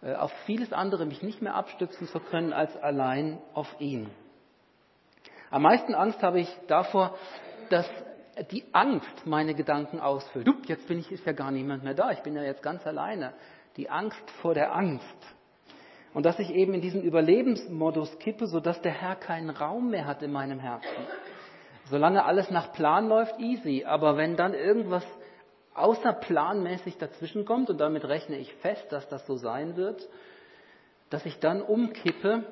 äh, 0.02 0.14
auf 0.14 0.32
vieles 0.44 0.72
andere 0.72 1.06
mich 1.06 1.22
nicht 1.22 1.42
mehr 1.42 1.54
abstützen 1.54 2.08
zu 2.08 2.18
können 2.18 2.52
als 2.52 2.76
allein 2.76 3.38
auf 3.54 3.68
ihn. 3.78 4.10
Am 5.50 5.62
meisten 5.62 5.94
Angst 5.94 6.22
habe 6.22 6.40
ich 6.40 6.48
davor, 6.66 7.16
dass 7.70 7.88
die 8.50 8.64
Angst 8.72 9.26
meine 9.26 9.54
Gedanken 9.54 10.00
ausfüllt. 10.00 10.46
Du, 10.46 10.54
jetzt 10.66 10.86
bin 10.88 10.98
ich, 10.98 11.10
ist 11.10 11.24
ja 11.24 11.32
gar 11.32 11.50
niemand 11.50 11.84
mehr 11.84 11.94
da, 11.94 12.10
ich 12.10 12.20
bin 12.20 12.36
ja 12.36 12.42
jetzt 12.42 12.62
ganz 12.62 12.86
alleine. 12.86 13.32
Die 13.76 13.88
Angst 13.88 14.30
vor 14.42 14.54
der 14.54 14.74
Angst. 14.74 15.04
Und 16.14 16.26
dass 16.26 16.38
ich 16.38 16.50
eben 16.50 16.74
in 16.74 16.80
diesen 16.80 17.02
Überlebensmodus 17.02 18.18
kippe, 18.18 18.46
sodass 18.46 18.80
der 18.82 18.92
Herr 18.92 19.14
keinen 19.16 19.50
Raum 19.50 19.90
mehr 19.90 20.06
hat 20.06 20.22
in 20.22 20.32
meinem 20.32 20.58
Herzen. 20.58 21.06
Solange 21.90 22.24
alles 22.24 22.50
nach 22.50 22.72
Plan 22.72 23.08
läuft, 23.08 23.38
easy. 23.38 23.84
Aber 23.84 24.16
wenn 24.16 24.36
dann 24.36 24.54
irgendwas 24.54 25.04
außerplanmäßig 25.74 26.98
dazwischen 26.98 27.44
kommt, 27.44 27.70
und 27.70 27.78
damit 27.78 28.04
rechne 28.04 28.36
ich 28.36 28.52
fest, 28.54 28.86
dass 28.90 29.08
das 29.08 29.26
so 29.26 29.36
sein 29.36 29.76
wird, 29.76 30.08
dass 31.10 31.24
ich 31.24 31.38
dann 31.38 31.62
umkippe 31.62 32.44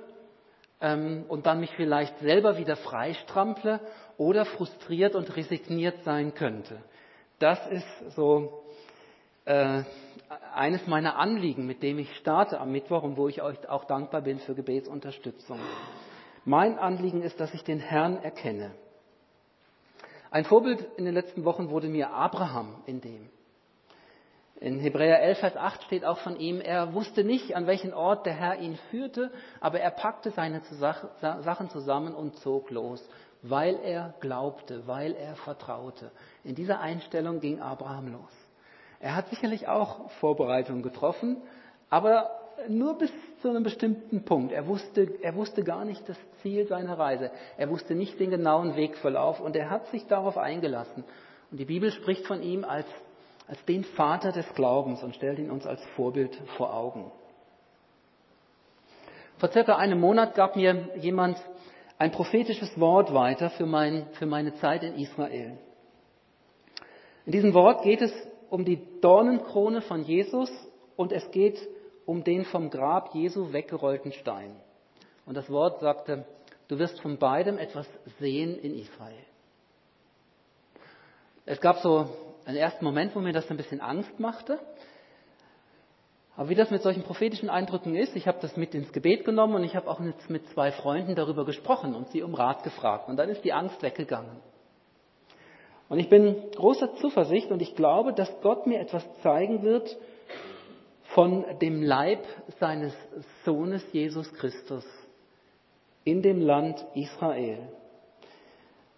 ähm, 0.80 1.24
und 1.28 1.46
dann 1.46 1.60
mich 1.60 1.70
vielleicht 1.76 2.18
selber 2.20 2.56
wieder 2.58 2.76
freistrample 2.76 3.80
oder 4.16 4.44
frustriert 4.44 5.14
und 5.14 5.36
resigniert 5.36 6.02
sein 6.04 6.34
könnte. 6.34 6.78
Das 7.38 7.66
ist 7.68 8.14
so 8.14 8.64
äh, 9.44 9.82
eines 10.54 10.86
meiner 10.86 11.16
Anliegen, 11.16 11.66
mit 11.66 11.82
dem 11.82 11.98
ich 11.98 12.14
starte 12.16 12.58
am 12.60 12.72
Mittwoch 12.72 13.02
und 13.02 13.16
wo 13.16 13.28
ich 13.28 13.42
euch 13.42 13.68
auch 13.68 13.84
dankbar 13.84 14.22
bin 14.22 14.38
für 14.38 14.54
Gebetsunterstützung. 14.54 15.58
Mein 16.44 16.78
Anliegen 16.78 17.22
ist, 17.22 17.40
dass 17.40 17.52
ich 17.52 17.64
den 17.64 17.80
Herrn 17.80 18.22
erkenne. 18.22 18.70
Ein 20.36 20.44
Vorbild 20.44 20.86
in 20.98 21.06
den 21.06 21.14
letzten 21.14 21.46
Wochen 21.46 21.70
wurde 21.70 21.88
mir 21.88 22.10
Abraham 22.10 22.74
in 22.84 23.00
dem. 23.00 23.30
In 24.56 24.78
Hebräer 24.78 25.22
11, 25.22 25.38
Vers 25.38 25.56
8 25.56 25.84
steht 25.84 26.04
auch 26.04 26.18
von 26.18 26.38
ihm, 26.38 26.60
er 26.60 26.92
wusste 26.92 27.24
nicht, 27.24 27.56
an 27.56 27.66
welchen 27.66 27.94
Ort 27.94 28.26
der 28.26 28.34
Herr 28.34 28.58
ihn 28.58 28.76
führte, 28.90 29.30
aber 29.60 29.80
er 29.80 29.90
packte 29.90 30.32
seine 30.32 30.60
Sachen 30.60 31.70
zusammen 31.70 32.14
und 32.14 32.36
zog 32.40 32.70
los, 32.70 33.02
weil 33.40 33.78
er 33.82 34.12
glaubte, 34.20 34.86
weil 34.86 35.14
er 35.14 35.36
vertraute. 35.36 36.10
In 36.44 36.54
dieser 36.54 36.80
Einstellung 36.80 37.40
ging 37.40 37.62
Abraham 37.62 38.12
los. 38.12 38.48
Er 39.00 39.16
hat 39.16 39.30
sicherlich 39.30 39.68
auch 39.68 40.10
Vorbereitungen 40.20 40.82
getroffen, 40.82 41.38
aber 41.88 42.28
nur 42.68 42.98
bis 42.98 43.10
zu 43.46 43.50
einem 43.50 43.62
bestimmten 43.62 44.24
Punkt. 44.24 44.50
Er 44.50 44.66
wusste, 44.66 45.08
er 45.22 45.36
wusste 45.36 45.62
gar 45.62 45.84
nicht 45.84 46.08
das 46.08 46.18
Ziel 46.42 46.66
seiner 46.66 46.98
Reise. 46.98 47.30
Er 47.56 47.70
wusste 47.70 47.94
nicht 47.94 48.18
den 48.18 48.30
genauen 48.30 48.74
Wegverlauf 48.74 49.40
und 49.40 49.54
er 49.54 49.70
hat 49.70 49.86
sich 49.88 50.04
darauf 50.06 50.36
eingelassen. 50.36 51.04
Und 51.52 51.60
die 51.60 51.64
Bibel 51.64 51.92
spricht 51.92 52.26
von 52.26 52.42
ihm 52.42 52.64
als 52.64 52.86
als 53.46 53.64
den 53.64 53.84
Vater 53.84 54.32
des 54.32 54.52
Glaubens 54.54 55.04
und 55.04 55.14
stellt 55.14 55.38
ihn 55.38 55.52
uns 55.52 55.64
als 55.64 55.80
Vorbild 55.94 56.34
vor 56.56 56.74
Augen. 56.74 57.12
Vor 59.38 59.50
circa 59.52 59.76
einem 59.76 60.00
Monat 60.00 60.34
gab 60.34 60.56
mir 60.56 60.90
jemand 60.96 61.38
ein 61.96 62.10
prophetisches 62.10 62.80
Wort 62.80 63.14
weiter 63.14 63.50
für, 63.50 63.66
mein, 63.66 64.08
für 64.14 64.26
meine 64.26 64.54
Zeit 64.56 64.82
in 64.82 64.96
Israel. 64.96 65.56
In 67.24 67.30
diesem 67.30 67.54
Wort 67.54 67.84
geht 67.84 68.02
es 68.02 68.12
um 68.50 68.64
die 68.64 69.00
Dornenkrone 69.00 69.80
von 69.80 70.02
Jesus 70.02 70.50
und 70.96 71.12
es 71.12 71.30
geht 71.30 71.56
um 72.06 72.22
den 72.24 72.44
vom 72.44 72.70
Grab 72.70 73.14
Jesu 73.14 73.52
weggerollten 73.52 74.12
Stein. 74.12 74.56
Und 75.26 75.36
das 75.36 75.50
Wort 75.50 75.80
sagte, 75.80 76.24
du 76.68 76.78
wirst 76.78 77.00
von 77.00 77.18
beidem 77.18 77.58
etwas 77.58 77.86
sehen 78.20 78.58
in 78.58 78.78
Israel. 78.78 79.24
Es 81.44 81.60
gab 81.60 81.78
so 81.78 82.08
einen 82.44 82.56
ersten 82.56 82.84
Moment, 82.84 83.14
wo 83.14 83.20
mir 83.20 83.32
das 83.32 83.50
ein 83.50 83.56
bisschen 83.56 83.80
Angst 83.80 84.18
machte. 84.18 84.58
Aber 86.36 86.48
wie 86.48 86.54
das 86.54 86.70
mit 86.70 86.82
solchen 86.82 87.02
prophetischen 87.02 87.48
Eindrücken 87.48 87.96
ist, 87.96 88.14
ich 88.14 88.28
habe 88.28 88.38
das 88.40 88.56
mit 88.56 88.74
ins 88.74 88.92
Gebet 88.92 89.24
genommen 89.24 89.54
und 89.54 89.64
ich 89.64 89.74
habe 89.74 89.88
auch 89.88 89.98
mit, 89.98 90.28
mit 90.28 90.46
zwei 90.48 90.70
Freunden 90.70 91.14
darüber 91.14 91.44
gesprochen 91.44 91.94
und 91.94 92.08
sie 92.08 92.22
um 92.22 92.34
Rat 92.34 92.62
gefragt. 92.62 93.08
Und 93.08 93.16
dann 93.16 93.30
ist 93.30 93.42
die 93.44 93.52
Angst 93.52 93.82
weggegangen. 93.82 94.36
Und 95.88 95.98
ich 95.98 96.08
bin 96.08 96.36
großer 96.54 96.94
Zuversicht 96.96 97.50
und 97.50 97.62
ich 97.62 97.74
glaube, 97.74 98.12
dass 98.12 98.30
Gott 98.42 98.66
mir 98.66 98.80
etwas 98.80 99.04
zeigen 99.22 99.62
wird 99.62 99.96
von 101.14 101.44
dem 101.60 101.82
Leib 101.82 102.24
seines 102.58 102.94
Sohnes 103.44 103.84
Jesus 103.92 104.32
Christus 104.34 104.84
in 106.04 106.22
dem 106.22 106.40
Land 106.40 106.84
Israel. 106.94 107.68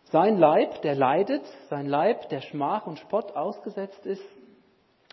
Sein 0.05 0.39
Leib, 0.39 0.83
der 0.83 0.95
leidet, 0.95 1.45
sein 1.69 1.87
Leib, 1.87 2.29
der 2.31 2.41
Schmach 2.41 2.87
und 2.87 2.99
Spott 2.99 3.37
ausgesetzt 3.37 4.07
ist. 4.07 4.25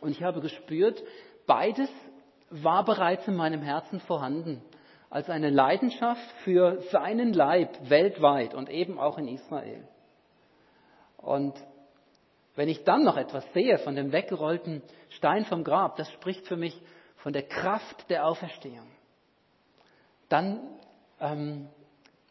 Und 0.02 0.12
ich 0.12 0.24
habe 0.24 0.40
gespürt, 0.40 1.04
beides 1.46 1.90
war 2.50 2.86
bereits 2.86 3.28
in 3.28 3.36
meinem 3.36 3.62
Herzen 3.62 4.00
vorhanden, 4.00 4.62
als 5.10 5.30
eine 5.30 5.50
Leidenschaft 5.50 6.30
für 6.44 6.82
seinen 6.92 7.34
Leib 7.34 7.90
weltweit 7.90 8.54
und 8.54 8.70
eben 8.70 9.00
auch 9.00 9.18
in 9.18 9.28
Israel. 9.28 9.88
Und 11.18 11.54
wenn 12.56 12.70
ich 12.70 12.84
dann 12.84 13.04
noch 13.04 13.18
etwas 13.18 13.46
sehe 13.54 13.78
von 13.80 13.96
dem 13.96 14.12
weggerollten 14.12 14.82
Stein 15.10 15.46
vom 15.46 15.64
Grab, 15.64 15.98
das 15.98 16.10
spricht 16.12 16.48
für 16.48 16.56
mich 16.56 16.80
von 17.18 17.34
der 17.34 17.44
Kraft 17.44 18.10
der 18.10 18.26
Auferstehung, 18.26 18.88
dann 20.30 20.62
ähm, 21.20 21.68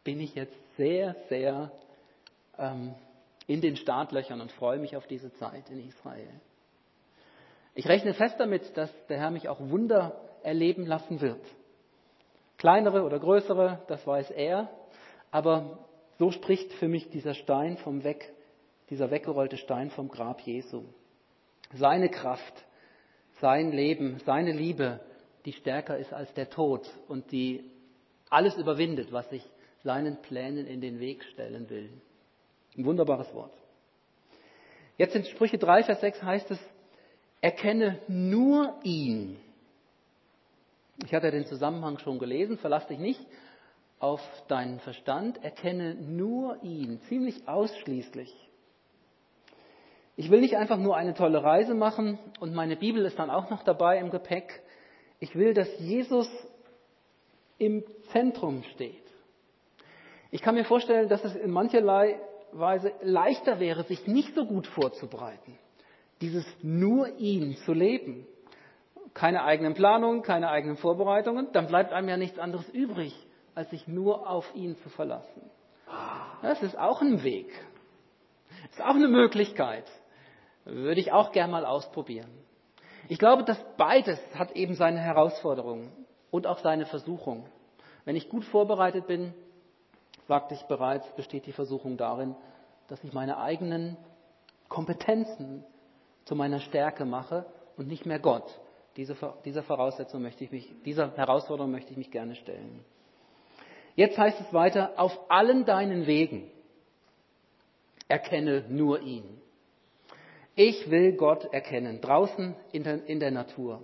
bin 0.02 0.21
ich 0.21 0.35
jetzt 0.35 0.57
sehr, 0.76 1.14
sehr 1.28 1.71
ähm, 2.59 2.95
in 3.47 3.61
den 3.61 3.76
Startlöchern 3.76 4.40
und 4.40 4.52
freue 4.52 4.78
mich 4.78 4.97
auf 4.97 5.07
diese 5.07 5.33
Zeit 5.35 5.69
in 5.71 5.87
Israel. 5.87 6.28
Ich 7.75 7.88
rechne 7.88 8.14
fest 8.14 8.37
damit, 8.38 8.76
dass 8.76 8.90
der 9.09 9.19
Herr 9.19 9.31
mich 9.31 9.49
auch 9.49 9.61
Wunder 9.61 10.21
erleben 10.43 10.87
lassen 10.87 11.21
wird. 11.21 11.45
Kleinere 12.57 13.02
oder 13.02 13.19
größere, 13.19 13.83
das 13.88 14.07
weiß 14.07 14.31
er, 14.31 14.71
aber 15.31 15.78
so 16.19 16.31
spricht 16.31 16.73
für 16.75 16.88
mich 16.88 17.11
dieser 17.11 17.35
Stein 17.35 17.76
vom 17.78 18.04
Weg, 18.04 18.33
dieser 18.90 19.10
weggerollte 19.10 19.56
Stein 19.56 19.90
vom 19.90 20.08
Grab 20.08 20.40
Jesu. 20.42 20.84
Seine 21.72 22.08
Kraft, 22.08 22.64
sein 23.40 23.72
Leben, 23.72 24.20
seine 24.24 24.52
Liebe, 24.52 25.00
die 25.44 25.52
stärker 25.52 25.98
ist 25.98 26.12
als 26.12 26.32
der 26.34 26.50
Tod 26.50 26.88
und 27.08 27.32
die 27.32 27.70
alles 28.30 28.56
überwindet, 28.56 29.12
was 29.12 29.28
sich 29.30 29.44
seinen 29.82 30.20
Plänen 30.22 30.66
in 30.66 30.80
den 30.80 30.98
Weg 31.00 31.24
stellen 31.24 31.68
will. 31.68 31.90
Ein 32.76 32.84
wunderbares 32.84 33.32
Wort. 33.34 33.52
Jetzt 34.96 35.14
in 35.14 35.24
Sprüche 35.24 35.58
3, 35.58 35.84
Vers 35.84 36.00
6 36.00 36.22
heißt 36.22 36.50
es, 36.50 36.58
erkenne 37.40 37.98
nur 38.08 38.74
ihn. 38.82 39.36
Ich 41.04 41.12
hatte 41.12 41.30
den 41.30 41.46
Zusammenhang 41.46 41.98
schon 41.98 42.18
gelesen, 42.18 42.58
verlass 42.58 42.86
dich 42.86 42.98
nicht 42.98 43.20
auf 43.98 44.20
deinen 44.48 44.80
Verstand, 44.80 45.42
erkenne 45.42 45.94
nur 45.94 46.62
ihn, 46.62 47.00
ziemlich 47.08 47.46
ausschließlich. 47.48 48.32
Ich 50.16 50.30
will 50.30 50.40
nicht 50.40 50.56
einfach 50.56 50.78
nur 50.78 50.97
eine 50.97 51.14
tolle 51.14 51.42
Reise 51.42 51.75
machen 51.75 52.18
und 52.38 52.54
meine 52.54 52.76
Bibel 52.76 53.04
ist 53.04 53.18
dann 53.18 53.30
auch 53.30 53.50
noch 53.50 53.64
dabei 53.64 53.99
im 53.99 54.11
Gepäck. 54.11 54.62
Ich 55.18 55.35
will, 55.35 55.54
dass 55.54 55.68
Jesus 55.80 56.28
im 57.59 57.85
Zentrum 58.12 58.62
steht. 58.75 59.02
Ich 60.30 60.42
kann 60.42 60.54
mir 60.54 60.64
vorstellen, 60.64 61.09
dass 61.09 61.25
es 61.25 61.35
in 61.35 61.50
mancherlei 61.50 62.21
Weise 62.52 62.92
leichter 63.02 63.59
wäre, 63.59 63.85
sich 63.85 64.06
nicht 64.06 64.35
so 64.35 64.47
gut 64.47 64.66
vorzubereiten. 64.66 65.59
Dieses 66.21 66.47
nur 66.62 67.09
ihn 67.18 67.56
zu 67.64 67.73
leben. 67.73 68.26
Keine 69.14 69.44
eigenen 69.44 69.75
Planungen, 69.75 70.23
keine 70.23 70.49
eigenen 70.49 70.76
Vorbereitungen, 70.76 71.49
dann 71.52 71.66
bleibt 71.66 71.92
einem 71.92 72.09
ja 72.09 72.16
nichts 72.16 72.38
anderes 72.38 72.68
übrig, 72.71 73.14
als 73.54 73.71
sich 73.71 73.87
nur 73.87 74.28
auf 74.28 74.52
ihn 74.54 74.76
zu 74.78 74.88
verlassen. 74.88 75.50
Das 76.42 76.62
ist 76.62 76.76
auch 76.76 77.00
ein 77.00 77.23
Weg. 77.23 77.49
Das 78.62 78.78
ist 78.78 78.85
auch 78.85 78.94
eine 78.94 79.09
Möglichkeit. 79.09 79.85
Würde 80.64 81.00
ich 81.00 81.12
auch 81.12 81.33
gern 81.33 81.50
mal 81.50 81.66
ausprobieren. 81.66 82.30
Ich 83.09 83.18
glaube, 83.18 83.44
dass 83.44 83.58
beides 83.76 84.19
hat 84.34 84.52
eben 84.52 84.75
seine 84.75 84.99
Herausforderungen 84.99 85.93
und 86.30 86.47
auch 86.47 86.58
seine 86.58 86.86
Versuchung. 86.86 87.47
Wenn 88.04 88.17
ich 88.17 88.28
gut 88.28 88.45
vorbereitet 88.45 89.06
bin, 89.06 89.34
sagte 90.26 90.54
ich 90.54 90.62
bereits, 90.62 91.06
besteht 91.17 91.47
die 91.47 91.52
Versuchung 91.52 91.97
darin, 91.97 92.34
dass 92.88 93.02
ich 93.04 93.12
meine 93.12 93.38
eigenen 93.38 93.97
Kompetenzen 94.69 95.65
zu 96.25 96.34
meiner 96.34 96.60
Stärke 96.60 97.04
mache 97.04 97.45
und 97.76 97.88
nicht 97.88 98.06
mehr 98.06 98.19
Gott. 98.19 98.58
Diese, 98.97 99.17
dieser 99.45 99.62
Voraussetzung 99.62 100.23
möchte 100.23 100.45
ich 100.45 100.50
mich, 100.50 100.73
dieser 100.84 101.17
Herausforderung 101.17 101.71
möchte 101.71 101.91
ich 101.91 101.97
mich 101.97 102.10
gerne 102.10 102.36
stellen. 102.36 102.84
Jetzt 103.97 104.19
heißt 104.19 104.41
es 104.41 104.52
weiter, 104.52 104.93
auf 104.97 105.30
allen 105.30 105.65
deinen 105.65 106.06
Wegen 106.06 106.50
erkenne 108.08 108.65
nur 108.69 109.00
ihn. 109.00 109.41
Ich 110.56 110.88
will 110.90 111.17
Gott 111.17 111.52
erkennen, 111.52 112.00
draußen 112.00 112.54
in 112.73 112.84
der, 112.84 113.04
in 113.06 113.19
der 113.19 113.32
Natur. 113.32 113.82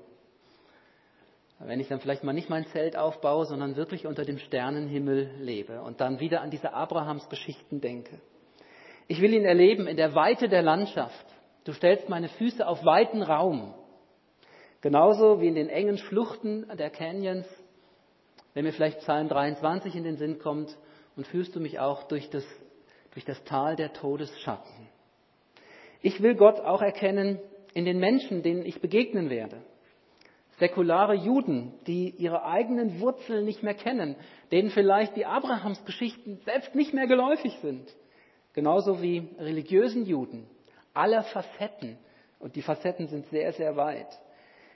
Wenn 1.59 1.81
ich 1.81 1.89
dann 1.89 2.01
vielleicht 2.01 2.25
mal 2.25 2.33
nicht 2.33 2.49
mein 2.49 2.67
Zelt 2.69 2.97
aufbaue, 2.97 3.45
sondern 3.45 3.77
wirklich 3.77 4.07
unter 4.07 4.25
dem 4.25 4.39
Sternenhimmel 4.39 5.31
lebe 5.41 5.83
und 5.83 6.01
dann 6.01 6.21
wieder 6.21 6.41
an 6.41 6.51
diese 6.51 6.73
Abrahams 6.73 7.29
Geschichten 7.29 7.81
denke. 7.81 8.19
Ich 9.09 9.21
will 9.21 9.35
ihn 9.35 9.45
erleben 9.45 9.87
in 9.87 9.97
der 9.97 10.15
Weite 10.15 10.49
der 10.49 10.63
Landschaft. 10.63 11.27
Du 11.65 11.73
stellst 11.73 12.09
meine 12.09 12.29
Füße 12.29 12.67
auf 12.67 12.85
weiten 12.85 13.23
Raum. 13.23 13.75
Genauso 14.81 15.41
wie 15.41 15.49
in 15.49 15.57
den 15.57 15.69
engen 15.69 15.99
Schluchten 15.99 16.67
der 16.79 16.89
Canyons, 16.89 17.47
wenn 18.55 18.65
mir 18.65 18.73
vielleicht 18.73 19.01
Psalm 19.01 19.29
23 19.29 19.95
in 19.97 20.05
den 20.05 20.17
Sinn 20.17 20.39
kommt, 20.39 20.77
und 21.17 21.27
führst 21.27 21.55
du 21.55 21.61
mich 21.61 21.81
auch 21.81 22.05
durch 22.05 22.31
das, 22.31 22.45
durch 23.13 23.25
das 23.25 23.43
Tal 23.45 23.77
der 23.77 23.93
Todesschatten. 23.93 24.89
Ich 26.03 26.23
will 26.23 26.35
Gott 26.35 26.61
auch 26.61 26.83
erkennen 26.83 27.39
in 27.75 27.85
den 27.85 27.99
Menschen, 27.99 28.43
denen 28.43 28.65
ich 28.65 28.81
begegnen 28.81 29.31
werde 29.31 29.63
säkulare 30.61 31.15
Juden, 31.15 31.73
die 31.87 32.11
ihre 32.11 32.45
eigenen 32.45 33.01
Wurzeln 33.01 33.45
nicht 33.45 33.63
mehr 33.63 33.75
kennen, 33.75 34.15
denen 34.53 34.71
vielleicht 34.71 35.17
die 35.17 35.27
Abrahamsgeschichten 35.27 36.39
selbst 36.45 36.75
nicht 36.75 36.95
mehr 36.95 37.09
geläufig 37.09 37.59
sind. 37.63 37.93
Genauso 38.53 39.03
wie 39.03 39.29
religiösen 39.39 40.05
Juden 40.05 40.47
aller 40.95 41.23
Facetten. 41.25 41.99
Und 42.39 42.57
die 42.57 42.63
Facetten 42.63 43.09
sind 43.09 43.27
sehr, 43.29 43.53
sehr 43.53 43.77
weit. 43.77 44.09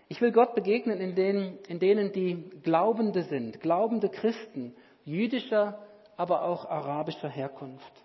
Ich 0.08 0.20
will 0.20 0.32
Gott 0.32 0.54
begegnen, 0.54 1.00
in 1.00 1.14
denen, 1.14 1.58
in 1.68 1.78
denen 1.78 2.12
die 2.12 2.50
Glaubende 2.62 3.22
sind, 3.22 3.60
glaubende 3.60 4.08
Christen, 4.08 4.74
jüdischer, 5.04 5.78
aber 6.16 6.44
auch 6.44 6.64
arabischer 6.66 7.28
Herkunft. 7.28 8.03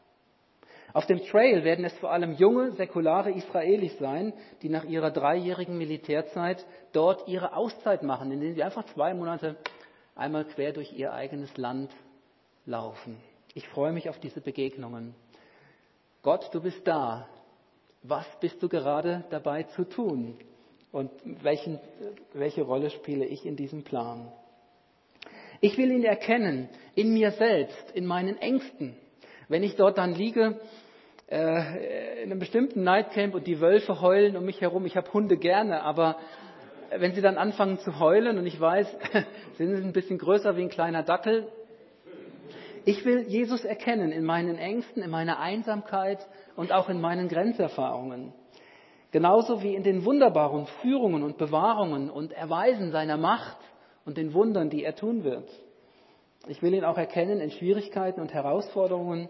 Auf 0.94 1.06
dem 1.06 1.20
Trail 1.24 1.64
werden 1.64 1.86
es 1.86 1.94
vor 2.00 2.12
allem 2.12 2.34
junge, 2.34 2.72
säkulare 2.72 3.32
Israelis 3.32 3.98
sein, 4.00 4.34
die 4.62 4.70
nach 4.70 4.86
ihrer 4.86 5.12
dreijährigen 5.12 5.78
Militärzeit 5.78 6.66
dort 6.94 7.28
ihre 7.28 7.56
Auszeit 7.56 8.02
machen, 8.04 8.32
indem 8.32 8.56
sie 8.56 8.64
einfach 8.64 8.86
zwei 8.86 9.14
Monate 9.14 9.56
einmal 10.16 10.46
quer 10.46 10.74
durch 10.74 10.92
ihr 10.94 11.14
eigenes 11.14 11.56
Land 11.58 11.92
laufen. 12.66 13.18
Ich 13.54 13.68
freue 13.68 13.94
mich 13.94 14.10
auf 14.10 14.20
diese 14.20 14.42
Begegnungen. 14.42 15.16
Gott, 16.22 16.50
du 16.54 16.62
bist 16.62 16.88
da. 16.88 17.28
Was 18.04 18.26
bist 18.40 18.62
du 18.62 18.70
gerade 18.70 19.26
dabei 19.30 19.64
zu 19.64 19.84
tun? 19.84 20.38
Und 20.92 21.12
welchen, 21.24 21.80
welche 22.34 22.64
Rolle 22.64 22.90
spiele 22.90 23.26
ich 23.26 23.46
in 23.46 23.56
diesem 23.56 23.84
Plan? 23.84 24.32
Ich 25.62 25.78
will 25.78 25.92
ihn 25.92 26.04
erkennen 26.04 26.70
in 26.96 27.14
mir 27.14 27.32
selbst, 27.32 27.92
in 27.92 28.06
meinen 28.06 28.38
Ängsten. 28.38 28.96
Wenn 29.50 29.64
ich 29.64 29.76
dort 29.76 29.98
dann 29.98 30.14
liege 30.14 30.60
äh, 31.28 32.24
in 32.24 32.32
einem 32.32 32.40
bestimmten 32.40 32.84
Nightcamp 32.84 33.34
und 33.34 33.48
die 33.48 33.60
Wölfe 33.60 34.00
heulen 34.00 34.38
um 34.38 34.46
mich 34.46 34.62
herum, 34.62 34.86
ich 34.86 34.96
habe 34.96 35.12
Hunde 35.12 35.38
gerne, 35.38 35.82
aber 35.82 36.18
wenn 36.96 37.14
sie 37.14 37.22
dann 37.22 37.38
anfangen 37.38 37.80
zu 37.80 38.00
heulen 38.00 38.38
und 38.38 38.46
ich 38.46 38.60
weiß, 38.60 38.88
sie 39.58 39.66
sind 39.66 39.84
ein 39.84 39.92
bisschen 39.92 40.20
größer 40.20 40.56
wie 40.56 40.62
ein 40.62 40.70
kleiner 40.70 41.02
Dackel, 41.02 41.48
ich 42.86 43.04
will 43.06 43.26
Jesus 43.28 43.66
erkennen 43.66 44.12
in 44.12 44.24
meinen 44.24 44.58
Ängsten, 44.58 45.02
in 45.02 45.10
meiner 45.10 45.40
Einsamkeit 45.40 46.20
und 46.56 46.72
auch 46.72 46.88
in 46.88 47.02
meinen 47.02 47.28
Grenzerfahrungen. 47.28 48.34
Genauso 49.12 49.64
wie 49.64 49.74
in 49.74 49.84
den 49.84 50.06
wunderbaren 50.06 50.68
Führungen 50.82 51.24
und 51.24 51.40
Bewahrungen 51.40 52.12
und 52.12 52.34
Erweisen 52.34 52.92
seiner 52.92 53.18
Macht 53.18 53.58
und 54.06 54.18
den 54.18 54.34
Wundern, 54.36 54.70
die 54.70 54.84
er 54.84 54.96
tun 54.96 55.24
wird. 55.24 55.50
Ich 56.48 56.62
will 56.62 56.74
ihn 56.74 56.86
auch 56.86 56.98
erkennen 56.98 57.42
in 57.42 57.52
Schwierigkeiten 57.52 58.22
und 58.22 58.34
Herausforderungen, 58.34 59.30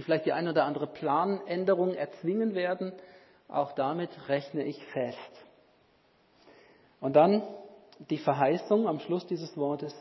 die 0.00 0.04
vielleicht 0.04 0.24
die 0.24 0.32
eine 0.32 0.52
oder 0.52 0.64
andere 0.64 0.86
Planänderung 0.86 1.92
erzwingen 1.92 2.54
werden. 2.54 2.94
Auch 3.48 3.72
damit 3.72 4.08
rechne 4.30 4.64
ich 4.64 4.82
fest. 4.86 5.18
Und 7.02 7.16
dann 7.16 7.42
die 8.08 8.16
Verheißung 8.16 8.88
am 8.88 9.00
Schluss 9.00 9.26
dieses 9.26 9.54
Wortes. 9.58 9.94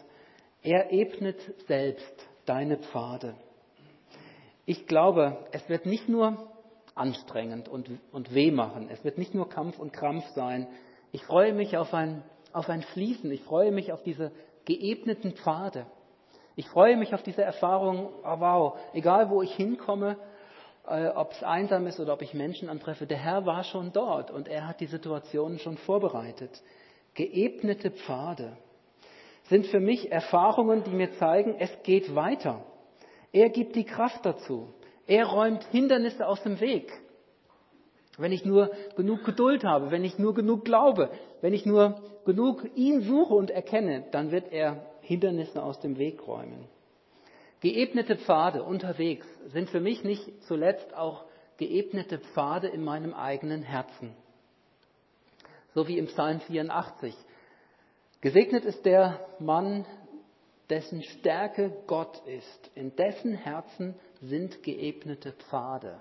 Er 0.64 0.94
ebnet 0.94 1.36
selbst 1.68 2.30
deine 2.46 2.78
Pfade. 2.78 3.36
Ich 4.66 4.88
glaube, 4.88 5.38
es 5.52 5.68
wird 5.68 5.86
nicht 5.86 6.08
nur 6.08 6.48
anstrengend 6.96 7.68
und, 7.68 7.90
und 8.14 8.34
weh 8.34 8.52
machen. 8.52 8.88
Es 8.90 9.04
wird 9.04 9.18
nicht 9.18 9.36
nur 9.36 9.50
Kampf 9.50 9.80
und 9.80 9.92
Krampf 9.92 10.26
sein. 10.30 10.66
Ich 11.12 11.26
freue 11.26 11.52
mich 11.52 11.76
auf 11.76 11.94
ein 11.94 12.24
auf 12.54 12.70
ein 12.70 12.84
Fließen. 12.84 13.30
Ich 13.32 13.42
freue 13.42 13.74
mich 13.74 13.92
auf 13.92 14.02
diese 14.04 14.32
geebneten 14.64 15.34
Pfade. 15.34 15.86
Ich 16.60 16.68
freue 16.68 16.98
mich 16.98 17.14
auf 17.14 17.24
diese 17.24 17.42
Erfahrung, 17.42 18.10
oh 18.22 18.40
wow, 18.42 18.78
egal 18.92 19.30
wo 19.30 19.42
ich 19.42 19.56
hinkomme, 19.56 20.18
äh, 20.90 21.08
ob 21.08 21.32
es 21.32 21.42
einsam 21.42 21.88
ist 21.88 22.02
oder 22.02 22.12
ob 22.12 22.22
ich 22.22 22.34
Menschen 22.34 22.68
antreffe, 22.68 23.08
der 23.08 23.18
Herr 23.18 23.46
war 23.46 23.64
schon 23.64 23.94
dort 23.94 24.30
und 24.30 24.50
er 24.50 24.68
hat 24.68 24.82
die 24.82 24.88
Situation 24.88 25.58
schon 25.60 25.78
vorbereitet. 25.78 26.62
Geebnete 27.14 27.92
Pfade 27.92 28.58
sind 29.44 29.68
für 29.68 29.80
mich 29.80 30.12
Erfahrungen, 30.12 30.84
die 30.84 30.90
mir 30.90 31.14
zeigen, 31.14 31.56
es 31.60 31.72
geht 31.84 32.14
weiter. 32.14 32.62
Er 33.32 33.48
gibt 33.48 33.78
die 33.78 33.86
Kraft 33.86 34.26
dazu. 34.26 34.68
Er 35.08 35.28
räumt 35.28 35.64
Hindernisse 35.72 36.28
aus 36.28 36.44
dem 36.44 36.60
Weg. 36.60 36.92
Wenn 38.18 38.34
ich 38.34 38.44
nur 38.44 38.70
genug 38.98 39.24
Geduld 39.24 39.64
habe, 39.64 39.92
wenn 39.92 40.04
ich 40.04 40.20
nur 40.20 40.34
genug 40.34 40.66
glaube, 40.66 41.10
wenn 41.40 41.54
ich 41.54 41.66
nur 41.66 42.02
genug 42.26 42.66
ihn 42.76 43.00
suche 43.04 43.34
und 43.34 43.50
erkenne, 43.50 44.04
dann 44.12 44.32
wird 44.32 44.52
er 44.52 44.86
Hindernisse 45.10 45.64
aus 45.64 45.80
dem 45.80 45.98
Weg 45.98 46.28
räumen. 46.28 46.68
Geebnete 47.62 48.16
Pfade 48.16 48.62
unterwegs 48.62 49.26
sind 49.48 49.68
für 49.72 49.80
mich 49.80 50.04
nicht 50.04 50.44
zuletzt 50.44 50.94
auch 50.94 51.26
geebnete 51.58 52.20
Pfade 52.20 52.68
in 52.68 52.84
meinem 52.84 53.16
eigenen 53.16 53.64
Herzen. 53.64 54.16
So 55.74 55.88
wie 55.88 55.98
im 55.98 56.06
Psalm 56.06 56.42
84. 56.42 57.16
Gesegnet 58.22 58.66
ist 58.66 58.86
der 58.86 59.20
Mann, 59.40 59.84
dessen 60.70 61.02
Stärke 61.02 61.76
Gott 61.88 62.22
ist, 62.28 62.70
in 62.76 62.96
dessen 62.96 63.34
Herzen 63.34 63.96
sind 64.22 64.62
geebnete 64.62 65.32
Pfade. 65.32 66.00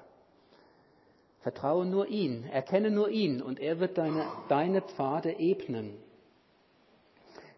Vertraue 1.41 1.87
nur 1.87 2.09
ihn, 2.09 2.45
erkenne 2.45 2.91
nur 2.91 3.09
ihn 3.09 3.41
und 3.41 3.59
er 3.59 3.81
wird 3.81 3.97
deine, 3.97 4.27
deine 4.51 4.83
Pfade 4.83 5.39
ebnen. 5.39 5.97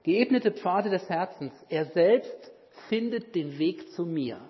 Geebnete 0.02 0.52
Pfade 0.52 0.90
des 0.90 1.08
Herzens, 1.08 1.52
er 1.68 1.86
selbst 1.86 2.52
findet 2.88 3.34
den 3.34 3.58
Weg 3.58 3.90
zu 3.92 4.06
mir. 4.06 4.40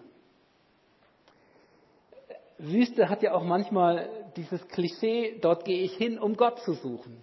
Wüste 2.59 3.09
hat 3.09 3.23
ja 3.23 3.35
auch 3.35 3.43
manchmal 3.43 4.09
dieses 4.37 4.67
Klischee, 4.69 5.39
dort 5.41 5.65
gehe 5.65 5.83
ich 5.83 5.97
hin, 5.97 6.19
um 6.19 6.37
Gott 6.37 6.61
zu 6.61 6.75
suchen. 6.75 7.17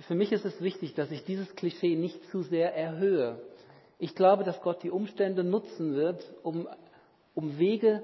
Für 0.00 0.14
mich 0.14 0.32
ist 0.32 0.44
es 0.44 0.60
wichtig, 0.60 0.94
dass 0.94 1.10
ich 1.10 1.24
dieses 1.24 1.54
Klischee 1.54 1.94
nicht 1.96 2.22
zu 2.30 2.42
sehr 2.42 2.74
erhöhe. 2.74 3.40
Ich 3.98 4.14
glaube, 4.14 4.42
dass 4.42 4.60
Gott 4.60 4.82
die 4.82 4.90
Umstände 4.90 5.44
nutzen 5.44 5.94
wird, 5.94 6.30
um, 6.42 6.68
um 7.34 7.58
Wege 7.58 8.02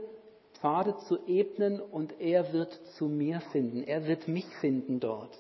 Pfade 0.55 0.97
zu 1.09 1.19
ebnen 1.27 1.81
und 1.81 2.21
er 2.21 2.53
wird 2.53 2.73
zu 2.97 3.07
mir 3.07 3.41
finden. 3.53 3.83
Er 3.83 4.07
wird 4.07 4.29
mich 4.29 4.47
finden 4.61 5.01
dort. 5.01 5.37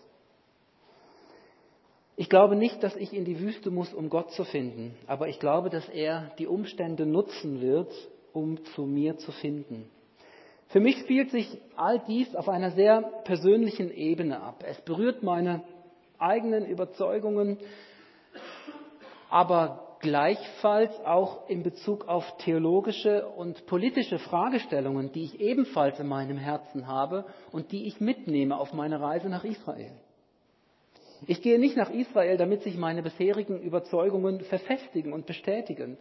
Ich 2.20 2.28
glaube 2.28 2.54
nicht, 2.54 2.83
dass 2.83 2.94
ich 2.96 3.14
in 3.14 3.24
die 3.24 3.40
Wüste 3.40 3.70
muss, 3.70 3.94
um 3.94 4.11
Gott 4.11 4.30
zu 4.33 4.44
finden, 4.44 4.94
aber 5.06 5.28
ich 5.28 5.40
glaube, 5.40 5.70
dass 5.70 5.88
er 5.88 6.30
die 6.38 6.46
Umstände 6.46 7.06
nutzen 7.06 7.62
wird, 7.62 7.90
um 8.35 8.62
zu 8.74 8.83
mir 8.83 9.16
zu 9.16 9.33
finden. 9.33 9.90
Für 10.66 10.80
mich 10.80 10.98
spielt 10.98 11.30
sich 11.30 11.48
all 11.76 11.98
dies 12.06 12.37
auf 12.37 12.50
einer 12.50 12.72
sehr 12.72 13.00
persönlichen 13.24 13.90
Ebene 13.90 14.38
ab. 14.38 14.62
Es 14.68 14.78
berührt 14.83 15.22
meine 15.22 15.62
eigenen 16.18 16.66
Überzeugungen, 16.66 17.56
aber 19.30 19.96
gleichfalls 20.00 20.92
auch 21.06 21.48
in 21.48 21.62
Bezug 21.62 22.06
auf 22.06 22.37
theologische 22.37 23.28
und 23.28 23.64
politische 23.64 24.18
Fragestellungen, 24.18 25.11
die 25.12 25.24
ich 25.24 25.40
ebenfalls 25.40 25.98
in 25.98 26.06
meinem 26.06 26.37
Herzen 26.37 26.87
habe 26.87 27.24
und 27.50 27.72
die 27.72 27.87
ich 27.87 27.98
mitnehme 27.98 28.61
auf 28.61 28.74
meine 28.74 29.00
Reise 29.00 29.30
nach 29.30 29.44
Israel. 29.44 29.92
Ich 31.26 31.42
gehe 31.42 31.59
nicht 31.59 31.76
nach 31.76 31.90
Israel, 31.90 32.37
damit 32.37 32.62
sich 32.62 32.76
meine 32.76 33.02
bisherigen 33.02 33.61
Überzeugungen 33.61 34.40
verfestigen 34.40 35.12
und 35.12 35.26
bestätigen. 35.26 35.98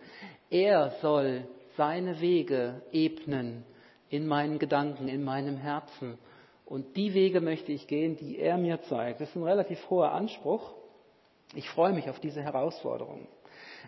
Er 0.49 0.91
soll 1.01 1.47
seine 1.75 2.21
Wege 2.21 2.81
ebnen 2.91 3.65
in 4.09 4.27
meinen 4.27 4.59
Gedanken, 4.59 5.07
in 5.07 5.23
meinem 5.23 5.57
Herzen. 5.57 6.17
Und 6.65 6.95
die 6.95 7.13
Wege 7.13 7.41
möchte 7.41 7.71
ich 7.71 7.87
gehen, 7.87 8.15
die 8.15 8.37
er 8.37 8.57
mir 8.57 8.81
zeigt. 8.83 9.21
Das 9.21 9.29
ist 9.29 9.35
ein 9.35 9.43
relativ 9.43 9.89
hoher 9.89 10.11
Anspruch. 10.11 10.73
Ich 11.55 11.67
freue 11.69 11.93
mich 11.93 12.09
auf 12.09 12.19
diese 12.19 12.41
Herausforderung. 12.41 13.27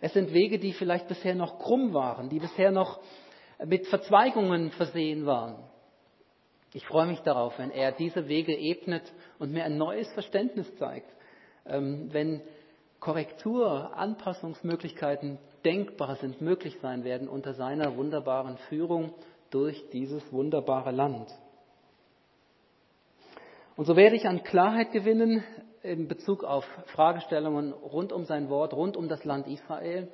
Es 0.02 0.14
sind 0.14 0.34
Wege, 0.34 0.58
die 0.58 0.74
vielleicht 0.74 1.08
bisher 1.08 1.36
noch 1.36 1.60
krumm 1.60 1.94
waren, 1.94 2.30
die 2.30 2.40
bisher 2.40 2.72
noch 2.72 3.00
mit 3.64 3.86
Verzweigungen 3.88 4.72
versehen 4.72 5.26
waren. 5.26 5.64
Ich 6.74 6.86
freue 6.88 7.06
mich 7.06 7.20
darauf, 7.20 7.60
wenn 7.60 7.70
er 7.70 7.92
diese 7.92 8.28
Wege 8.28 8.58
ebnet 8.58 9.04
und 9.40 9.52
mir 9.52 9.66
ein 9.66 9.78
neues 9.78 10.12
Verständnis 10.14 10.74
zeigt. 10.78 11.12
Ähm, 11.66 12.10
wenn 12.12 12.42
Korrektur, 13.00 13.98
Anpassungsmöglichkeiten 13.98 15.40
denkbar 15.66 16.16
sind, 16.18 16.42
möglich 16.42 16.78
sein 16.82 17.04
werden 17.04 17.28
unter 17.28 17.54
seiner 17.54 17.98
wunderbaren 17.98 18.58
Führung 18.70 19.14
durch 19.50 19.90
dieses 19.92 20.32
wunderbare 20.32 20.92
Land. 20.92 21.28
Und 23.76 23.86
so 23.86 23.96
werde 23.96 24.16
ich 24.16 24.28
an 24.28 24.44
Klarheit 24.44 24.92
gewinnen 24.92 25.44
in 25.82 26.08
Bezug 26.08 26.44
auf 26.44 26.66
Fragestellungen 26.88 27.74
rund 27.74 28.14
um 28.14 28.26
sein 28.26 28.50
Wort, 28.50 28.74
rund 28.74 28.96
um 28.96 29.08
das 29.08 29.26
Land 29.26 29.48
Israel. 29.48 30.08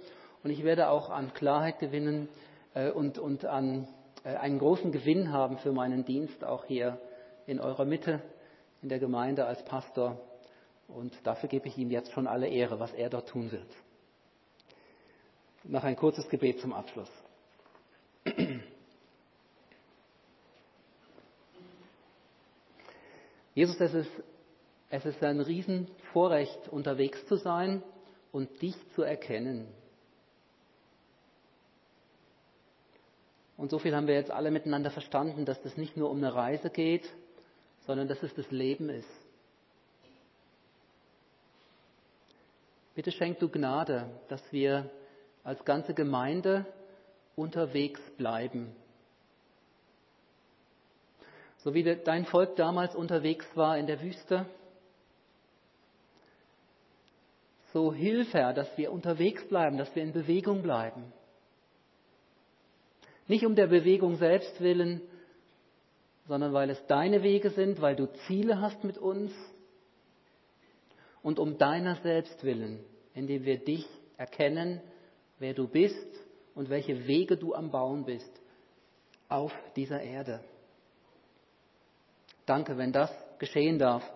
Und 0.44 0.52
ich 0.52 0.64
werde 0.64 0.90
auch 0.90 1.10
an 1.10 1.34
Klarheit 1.34 1.80
gewinnen 1.80 2.30
äh, 2.74 2.90
und, 2.90 3.20
und 3.20 3.46
an 3.46 3.88
äh, 4.24 4.36
einen 4.36 4.60
großen 4.60 4.92
Gewinn 4.92 5.34
haben 5.34 5.58
für 5.58 5.72
meinen 5.74 6.06
Dienst 6.06 6.44
auch 6.46 6.66
hier 6.66 7.00
in 7.46 7.60
eurer 7.60 7.86
Mitte, 7.86 8.22
in 8.82 8.90
der 8.90 9.00
Gemeinde 9.00 9.46
als 9.46 9.64
Pastor. 9.66 10.18
Und 10.88 11.14
dafür 11.24 11.50
gebe 11.50 11.68
ich 11.68 11.78
ihm 11.78 11.92
jetzt 11.92 12.12
schon 12.12 12.28
alle 12.28 12.48
Ehre, 12.48 12.80
was 12.80 12.94
er 12.94 13.10
dort 13.10 13.30
tun 13.30 13.52
wird. 13.52 13.68
Noch 15.64 15.84
ein 15.84 15.96
kurzes 15.96 16.30
Gebet 16.30 16.62
zum 16.62 16.74
Abschluss. 16.74 17.10
Jesus, 23.54 23.80
es 23.80 23.94
ist 23.94 24.12
es 24.90 25.06
ist 25.06 25.22
ein 25.24 25.42
Riesenvorrecht, 25.42 26.70
unterwegs 26.70 27.26
zu 27.28 27.36
sein 27.36 27.84
und 28.32 28.62
dich 28.62 28.76
zu 28.96 29.02
erkennen. 29.02 29.68
Und 33.58 33.72
so 33.72 33.80
viel 33.80 33.96
haben 33.96 34.08
wir 34.08 34.14
jetzt 34.14 34.32
alle 34.32 34.52
miteinander 34.52 34.92
verstanden, 34.92 35.44
dass 35.44 35.62
das 35.62 35.76
nicht 35.78 35.98
nur 35.98 36.10
um 36.10 36.18
eine 36.18 36.34
Reise 36.34 36.70
geht, 36.70 37.12
sondern 37.86 38.08
dass 38.08 38.22
es 38.24 38.34
das 38.36 38.50
Leben 38.52 38.90
ist. 38.90 39.27
Bitte 42.98 43.12
schenk 43.12 43.38
du 43.38 43.48
Gnade, 43.48 44.10
dass 44.28 44.42
wir 44.52 44.90
als 45.44 45.64
ganze 45.66 45.94
Gemeinde 45.94 46.66
unterwegs 47.36 48.02
bleiben. 48.18 48.76
So 51.58 51.76
wie 51.76 51.84
dein 51.84 52.26
Volk 52.26 52.56
damals 52.56 52.96
unterwegs 52.96 53.46
war 53.54 53.78
in 53.78 53.86
der 53.86 54.02
Wüste, 54.02 54.48
so 57.72 57.94
hilf, 57.94 58.34
Herr, 58.34 58.54
dass 58.54 58.76
wir 58.80 58.92
unterwegs 58.92 59.48
bleiben, 59.48 59.78
dass 59.78 59.96
wir 59.96 60.02
in 60.02 60.12
Bewegung 60.12 60.64
bleiben. 60.64 61.14
Nicht 63.28 63.46
um 63.46 63.54
der 63.54 63.68
Bewegung 63.68 64.16
selbst 64.16 64.60
willen, 64.60 65.02
sondern 66.28 66.52
weil 66.52 66.72
es 66.72 66.84
deine 66.88 67.22
Wege 67.22 67.52
sind, 67.52 67.80
weil 67.80 67.96
du 67.96 68.08
Ziele 68.26 68.60
hast 68.60 68.84
mit 68.84 68.98
uns 68.98 69.32
und 71.28 71.40
um 71.40 71.58
deiner 71.58 71.98
selbst 71.98 72.42
willen, 72.46 72.80
indem 73.14 73.44
wir 73.44 73.58
dich 73.58 73.86
erkennen, 74.16 74.80
wer 75.40 75.54
du 75.54 75.68
bist 75.68 76.08
und 76.56 76.70
welche 76.70 77.06
Wege 77.06 77.36
du 77.36 77.54
am 77.54 77.70
Bauen 77.70 78.06
bist 78.06 78.32
auf 79.28 79.52
dieser 79.76 80.02
Erde. 80.02 80.40
Danke, 82.46 82.78
wenn 82.78 82.94
das 82.94 83.12
geschehen 83.40 83.78
darf 83.78 84.10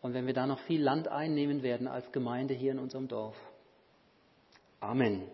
und 0.00 0.14
wenn 0.14 0.26
wir 0.26 0.32
da 0.32 0.46
noch 0.46 0.60
viel 0.60 0.82
Land 0.82 1.06
einnehmen 1.08 1.62
werden 1.62 1.86
als 1.86 2.10
Gemeinde 2.12 2.54
hier 2.54 2.72
in 2.72 2.78
unserem 2.78 3.08
Dorf. 3.08 3.36
Amen. 4.80 5.24